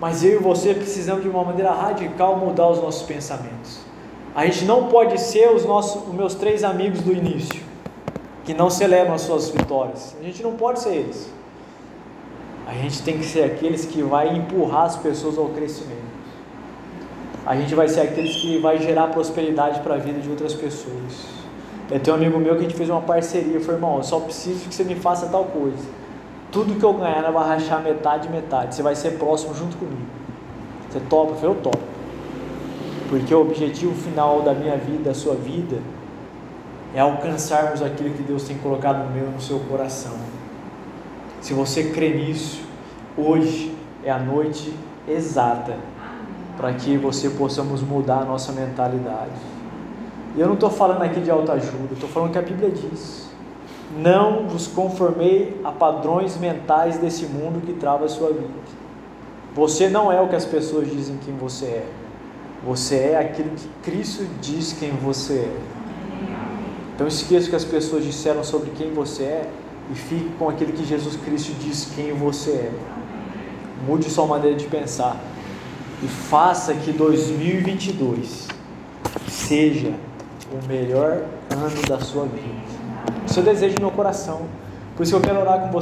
Mas 0.00 0.24
eu 0.24 0.40
e 0.40 0.42
você 0.42 0.72
precisamos 0.72 1.22
de 1.22 1.28
uma 1.28 1.44
maneira 1.44 1.70
radical 1.72 2.36
mudar 2.36 2.68
os 2.68 2.80
nossos 2.80 3.02
pensamentos. 3.02 3.81
A 4.34 4.46
gente 4.46 4.64
não 4.64 4.88
pode 4.88 5.20
ser 5.20 5.50
os, 5.50 5.64
nossos, 5.66 6.08
os 6.08 6.14
meus 6.14 6.34
três 6.34 6.64
amigos 6.64 7.00
do 7.00 7.12
início, 7.12 7.62
que 8.44 8.54
não 8.54 8.70
celebram 8.70 9.14
as 9.14 9.22
suas 9.22 9.50
vitórias. 9.50 10.16
A 10.18 10.24
gente 10.24 10.42
não 10.42 10.54
pode 10.56 10.80
ser 10.80 10.94
eles. 10.94 11.30
A 12.66 12.72
gente 12.72 13.02
tem 13.02 13.18
que 13.18 13.26
ser 13.26 13.44
aqueles 13.44 13.84
que 13.84 14.02
vai 14.02 14.34
empurrar 14.34 14.84
as 14.84 14.96
pessoas 14.96 15.36
ao 15.36 15.46
crescimento. 15.50 16.12
A 17.44 17.56
gente 17.56 17.74
vai 17.74 17.88
ser 17.88 18.00
aqueles 18.00 18.36
que 18.36 18.58
vai 18.58 18.78
gerar 18.78 19.08
prosperidade 19.08 19.80
para 19.80 19.96
a 19.96 19.98
vida 19.98 20.20
de 20.20 20.30
outras 20.30 20.54
pessoas. 20.54 21.26
Eu 21.90 22.00
tenho 22.00 22.16
um 22.16 22.20
amigo 22.20 22.38
meu 22.38 22.54
que 22.54 22.60
a 22.60 22.62
gente 22.62 22.74
fez 22.76 22.88
uma 22.88 23.02
parceria, 23.02 23.60
falou, 23.60 23.74
irmão, 23.74 23.96
eu 23.98 24.02
só 24.02 24.18
preciso 24.20 24.66
que 24.66 24.74
você 24.74 24.84
me 24.84 24.94
faça 24.94 25.26
tal 25.26 25.44
coisa. 25.44 25.84
Tudo 26.50 26.74
que 26.74 26.84
eu 26.84 26.94
ganhar, 26.94 27.30
vai 27.30 27.48
rachar 27.48 27.82
metade 27.82 28.30
metade. 28.30 28.74
Você 28.74 28.82
vai 28.82 28.94
ser 28.94 29.18
próximo 29.18 29.54
junto 29.54 29.76
comigo. 29.76 30.06
Você 30.88 31.00
topa? 31.00 31.32
Eu 31.32 31.36
falei, 31.36 31.50
eu 31.50 31.60
topo. 31.60 31.91
Porque 33.12 33.34
o 33.34 33.42
objetivo 33.42 33.94
final 33.94 34.40
da 34.40 34.54
minha 34.54 34.74
vida, 34.74 35.10
da 35.10 35.14
sua 35.14 35.34
vida, 35.34 35.76
é 36.94 37.00
alcançarmos 37.00 37.82
aquilo 37.82 38.08
que 38.14 38.22
Deus 38.22 38.44
tem 38.44 38.56
colocado 38.56 39.06
no 39.06 39.10
meu 39.10 39.30
no 39.30 39.38
seu 39.38 39.60
coração. 39.68 40.14
Se 41.42 41.52
você 41.52 41.90
crê 41.90 42.14
nisso, 42.14 42.62
hoje 43.14 43.76
é 44.02 44.10
a 44.10 44.18
noite 44.18 44.72
exata 45.06 45.76
para 46.56 46.72
que 46.72 46.96
você 46.96 47.28
possamos 47.28 47.82
mudar 47.82 48.20
a 48.20 48.24
nossa 48.24 48.50
mentalidade. 48.50 49.42
E 50.34 50.40
eu 50.40 50.46
não 50.46 50.54
estou 50.54 50.70
falando 50.70 51.02
aqui 51.02 51.20
de 51.20 51.30
autoajuda, 51.30 51.92
estou 51.92 52.08
falando 52.08 52.32
que 52.32 52.38
a 52.38 52.42
Bíblia 52.42 52.70
diz: 52.70 53.28
Não 53.94 54.48
vos 54.48 54.66
conformei 54.66 55.60
a 55.62 55.70
padrões 55.70 56.38
mentais 56.38 56.96
desse 56.96 57.26
mundo 57.26 57.60
que 57.60 57.74
trava 57.74 58.06
a 58.06 58.08
sua 58.08 58.32
vida. 58.32 58.48
Você 59.54 59.90
não 59.90 60.10
é 60.10 60.18
o 60.18 60.28
que 60.28 60.34
as 60.34 60.46
pessoas 60.46 60.90
dizem 60.90 61.18
quem 61.22 61.36
você 61.36 61.66
é. 61.66 62.01
Você 62.64 62.96
é 62.96 63.18
aquilo 63.18 63.50
que 63.50 63.68
Cristo 63.82 64.24
diz 64.40 64.72
quem 64.72 64.90
você 64.92 65.34
é. 65.34 65.56
Então 66.94 67.08
esqueça 67.08 67.46
o 67.46 67.50
que 67.50 67.56
as 67.56 67.64
pessoas 67.64 68.04
disseram 68.04 68.44
sobre 68.44 68.70
quem 68.70 68.92
você 68.92 69.24
é 69.24 69.50
e 69.90 69.94
fique 69.94 70.30
com 70.38 70.48
aquilo 70.48 70.72
que 70.72 70.84
Jesus 70.84 71.16
Cristo 71.16 71.52
diz 71.60 71.88
quem 71.94 72.12
você 72.12 72.50
é. 72.50 72.72
Mude 73.86 74.08
sua 74.08 74.26
maneira 74.26 74.56
de 74.56 74.66
pensar 74.66 75.16
e 76.02 76.06
faça 76.06 76.74
que 76.74 76.92
2022 76.92 78.46
seja 79.28 79.94
o 80.52 80.68
melhor 80.68 81.24
ano 81.50 81.82
da 81.88 81.98
sua 81.98 82.24
vida. 82.26 82.62
Isso 83.26 83.40
eu 83.40 83.44
desejo 83.44 83.74
no 83.76 83.80
meu 83.80 83.90
coração. 83.90 84.42
Por 84.96 85.02
isso 85.02 85.16
eu 85.16 85.20
quero 85.20 85.40
orar 85.40 85.60
com 85.60 85.70
você. 85.70 85.80